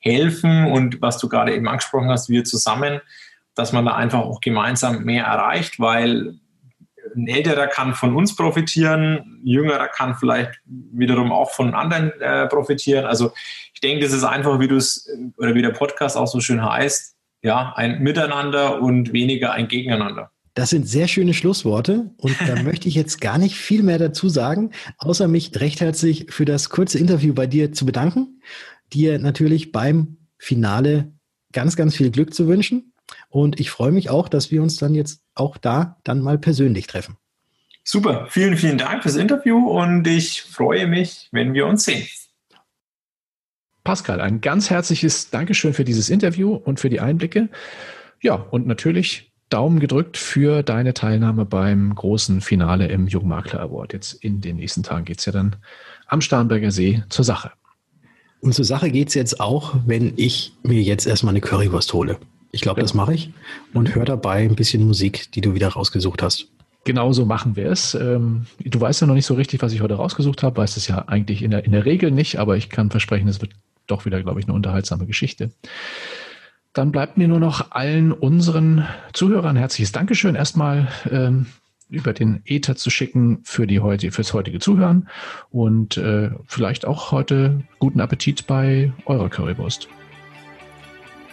helfen 0.05 0.67
und 0.67 1.01
was 1.01 1.19
du 1.19 1.29
gerade 1.29 1.55
eben 1.55 1.67
angesprochen 1.67 2.11
hast, 2.11 2.29
wir 2.29 2.45
zusammen, 2.45 3.01
dass 3.55 3.73
man 3.73 3.87
da 3.87 3.95
einfach 3.95 4.21
auch 4.21 4.41
gemeinsam 4.41 5.05
mehr 5.05 5.25
erreicht, 5.25 5.81
weil 5.81 6.35
ein 7.17 7.29
älterer 7.29 7.69
kann 7.69 7.95
von 7.95 8.15
uns 8.15 8.37
profitieren, 8.37 9.19
ein 9.19 9.41
jüngerer 9.45 9.89
kann 9.89 10.15
vielleicht 10.15 10.61
wiederum 10.67 11.33
auch 11.33 11.53
von 11.53 11.75
anderen 11.75 12.13
äh, 12.21 12.47
profitieren. 12.49 13.07
Also 13.07 13.33
ich 13.73 13.81
denke, 13.81 14.05
das 14.05 14.13
ist 14.13 14.25
einfach, 14.25 14.59
wie 14.61 14.69
du 14.69 14.77
es 14.77 15.09
oder 15.39 15.55
wie 15.55 15.63
der 15.63 15.71
Podcast 15.71 16.17
auch 16.17 16.27
so 16.27 16.41
schön 16.41 16.65
heißt, 16.65 17.15
ja, 17.43 17.73
ein 17.77 18.03
Miteinander 18.03 18.81
und 18.81 19.13
weniger 19.13 19.53
ein 19.53 19.69
Gegeneinander. 19.69 20.31
Das 20.55 20.71
sind 20.71 20.89
sehr 20.89 21.09
schöne 21.09 21.35
Schlussworte 21.35 22.11
und 22.17 22.37
da 22.47 22.63
möchte 22.63 22.89
ich 22.89 22.95
jetzt 22.95 23.21
gar 23.21 23.39
nicht 23.39 23.57
viel 23.57 23.83
mehr 23.83 23.99
dazu 23.99 24.29
sagen, 24.29 24.71
außer 24.99 25.29
mich 25.29 25.51
recht 25.61 25.81
herzlich 25.81 26.27
für 26.31 26.45
das 26.45 26.71
kurze 26.71 26.99
Interview 26.99 27.35
bei 27.35 27.47
dir 27.47 27.73
zu 27.73 27.87
bedanken, 27.87 28.41
dir 28.95 29.19
natürlich 29.19 29.73
beim 29.73 30.17
Finale 30.39 31.13
ganz, 31.53 31.77
ganz 31.77 31.97
viel 31.97 32.11
Glück 32.11 32.33
zu 32.33 32.49
wünschen 32.49 32.93
und 33.29 33.61
ich 33.61 33.71
freue 33.71 33.93
mich 33.93 34.11
auch, 34.11 34.29
dass 34.29 34.51
wir 34.51 34.63
uns 34.63 34.77
dann 34.77 34.95
jetzt 34.95 35.21
auch 35.35 35.59
da 35.59 35.99
dann 36.05 36.21
mal 36.21 36.39
persönlich 36.39 36.87
treffen. 36.87 37.17
Super, 37.83 38.27
vielen, 38.31 38.57
vielen 38.57 38.79
Dank 38.79 39.03
fürs 39.03 39.17
Interview 39.17 39.69
und 39.69 40.07
ich 40.07 40.43
freue 40.43 40.87
mich, 40.87 41.29
wenn 41.33 41.53
wir 41.53 41.67
uns 41.67 41.85
sehen. 41.85 42.07
Pascal, 43.83 44.23
ein 44.23 44.41
ganz 44.41 44.71
herzliches 44.71 45.29
Dankeschön 45.29 45.75
für 45.75 45.85
dieses 45.85 46.09
Interview 46.09 46.55
und 46.55 46.81
für 46.81 46.89
die 46.89 47.01
Einblicke. 47.01 47.51
Ja, 48.23 48.35
und 48.35 48.67
natürlich 48.67 49.33
Daumen 49.51 49.79
gedrückt 49.79 50.17
für 50.17 50.63
deine 50.63 50.95
Teilnahme 50.95 51.45
beim 51.45 51.95
großen 51.95 52.41
Finale 52.41 52.89
im 52.89 53.07
Jungmakler 53.07 53.61
Award. 53.61 53.93
Jetzt 53.93 54.15
in 54.15 54.41
den 54.41 54.57
nächsten 54.57 54.83
Tagen 54.83 55.05
geht 55.05 55.19
es 55.19 55.27
ja 55.27 55.33
dann 55.33 55.57
am 56.07 56.23
Starnberger 56.23 56.71
See 56.71 57.03
zur 57.11 57.27
Sache. 57.27 57.53
Und 58.45 58.53
zur 58.53 58.67
Sache 58.67 58.91
geht 58.91 59.09
es 59.09 59.15
jetzt 59.15 59.41
auch, 59.41 59.75
wenn 59.87 60.13
ich 60.17 60.53
mir 60.63 60.83
jetzt 60.83 61.07
erstmal 61.07 61.33
eine 61.33 61.41
Currywurst 61.41 61.95
hole. 61.95 62.19
Ich 62.53 62.61
glaube, 62.61 62.83
das 62.83 62.93
mache 62.93 63.15
ich. 63.15 63.33
Und 63.73 63.95
hör 63.95 64.05
dabei 64.05 64.45
ein 64.45 64.55
bisschen 64.55 64.87
Musik, 64.87 65.33
die 65.33 65.41
du 65.41 65.55
wieder 65.55 65.69
rausgesucht 65.69 66.23
hast. 66.23 66.49
Genauso 66.85 67.25
machen 67.25 67.57
wir 67.57 67.71
es. 67.71 67.95
Ähm, 67.95 68.45
du 68.63 68.79
weißt 68.79 69.01
ja 69.01 69.07
noch 69.07 69.15
nicht 69.15 69.25
so 69.25 69.33
richtig, 69.33 69.63
was 69.63 69.73
ich 69.73 69.81
heute 69.81 69.95
rausgesucht 69.95 70.43
habe. 70.43 70.59
Weißt 70.59 70.77
es 70.77 70.87
ja 70.89 71.09
eigentlich 71.09 71.43
in 71.43 71.53
der, 71.53 71.65
in 71.65 71.73
der 71.73 71.87
Regel 71.87 72.11
nicht, 72.11 72.37
aber 72.37 72.59
ich 72.59 72.69
kann 72.69 72.91
versprechen, 72.91 73.29
es 73.29 73.41
wird 73.41 73.53
doch 73.87 74.05
wieder, 74.05 74.23
glaube 74.23 74.41
ich, 74.41 74.47
eine 74.47 74.53
unterhaltsame 74.53 75.07
Geschichte. 75.07 75.51
Dann 76.75 76.93
bleibt 76.93 77.17
mir 77.17 77.29
nur 77.29 77.41
noch 77.41 77.71
allen 77.71 78.13
unseren 78.13 78.87
Zuhörern 79.15 79.57
herzliches 79.57 79.93
Dankeschön 79.93 80.35
erstmal 80.35 80.89
ähm, 81.11 81.47
über 81.89 82.13
den 82.13 82.43
Ether 82.45 82.77
zu 82.77 82.91
schicken 82.91 83.41
für 83.45 83.67
die 83.67 83.81
heute, 83.81 84.11
fürs 84.11 84.33
heutige 84.33 84.59
Zuhören 84.59 85.09
und 85.51 85.97
äh, 85.97 86.31
vielleicht 86.47 86.87
auch 86.87 87.13
heute 87.13 87.63
guten 87.79 88.01
Appetit 88.01 88.47
bei 88.47 88.93
eurer 89.07 89.29
Currywurst. 89.29 89.89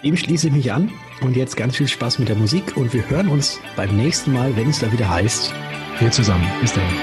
Dem 0.03 0.17
schließe 0.17 0.47
ich 0.47 0.53
mich 0.53 0.71
an 0.71 0.89
und 1.21 1.35
jetzt 1.35 1.55
ganz 1.55 1.77
viel 1.77 1.87
Spaß 1.87 2.19
mit 2.19 2.29
der 2.29 2.35
Musik 2.35 2.75
und 2.75 2.93
wir 2.93 3.07
hören 3.09 3.27
uns 3.27 3.59
beim 3.75 3.95
nächsten 3.95 4.33
Mal, 4.33 4.55
wenn 4.55 4.69
es 4.69 4.79
da 4.79 4.91
wieder 4.91 5.09
heißt. 5.09 5.53
Wir 5.99 6.11
zusammen. 6.11 6.47
Bis 6.59 6.73
dahin. 6.73 6.97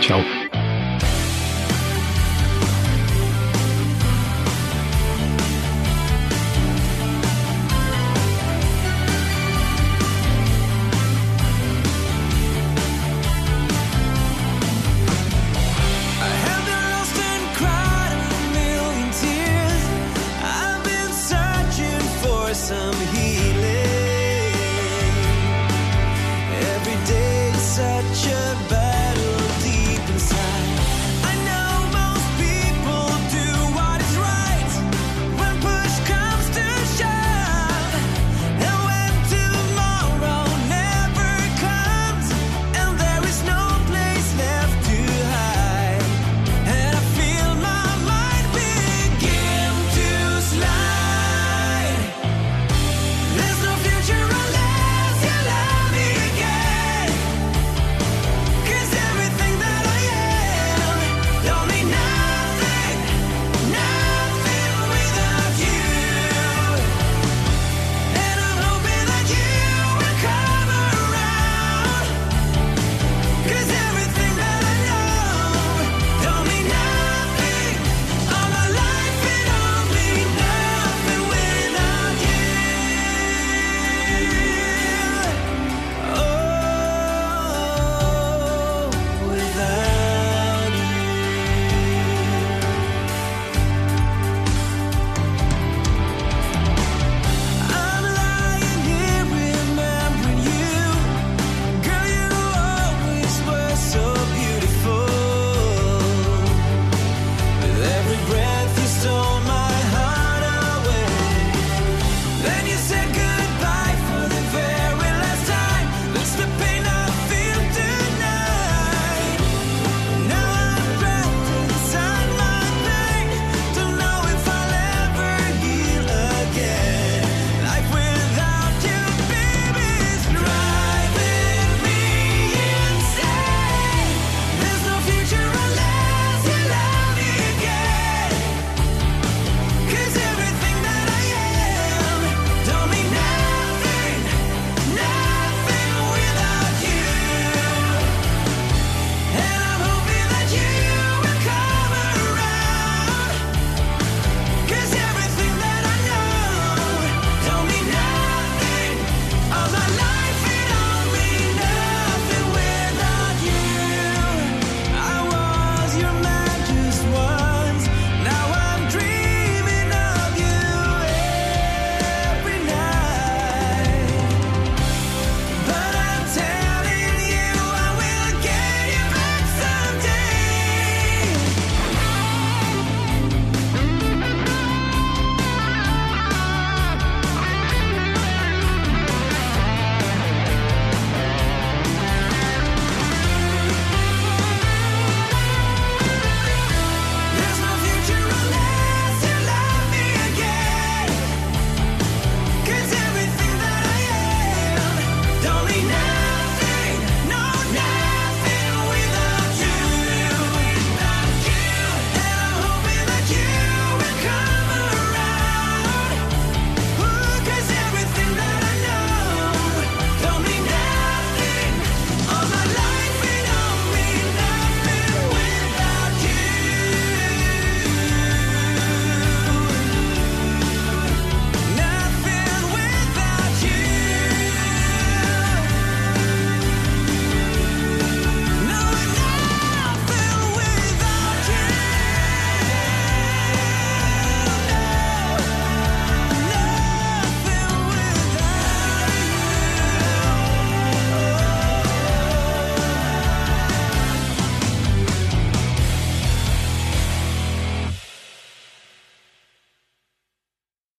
Ciao. 0.00 0.20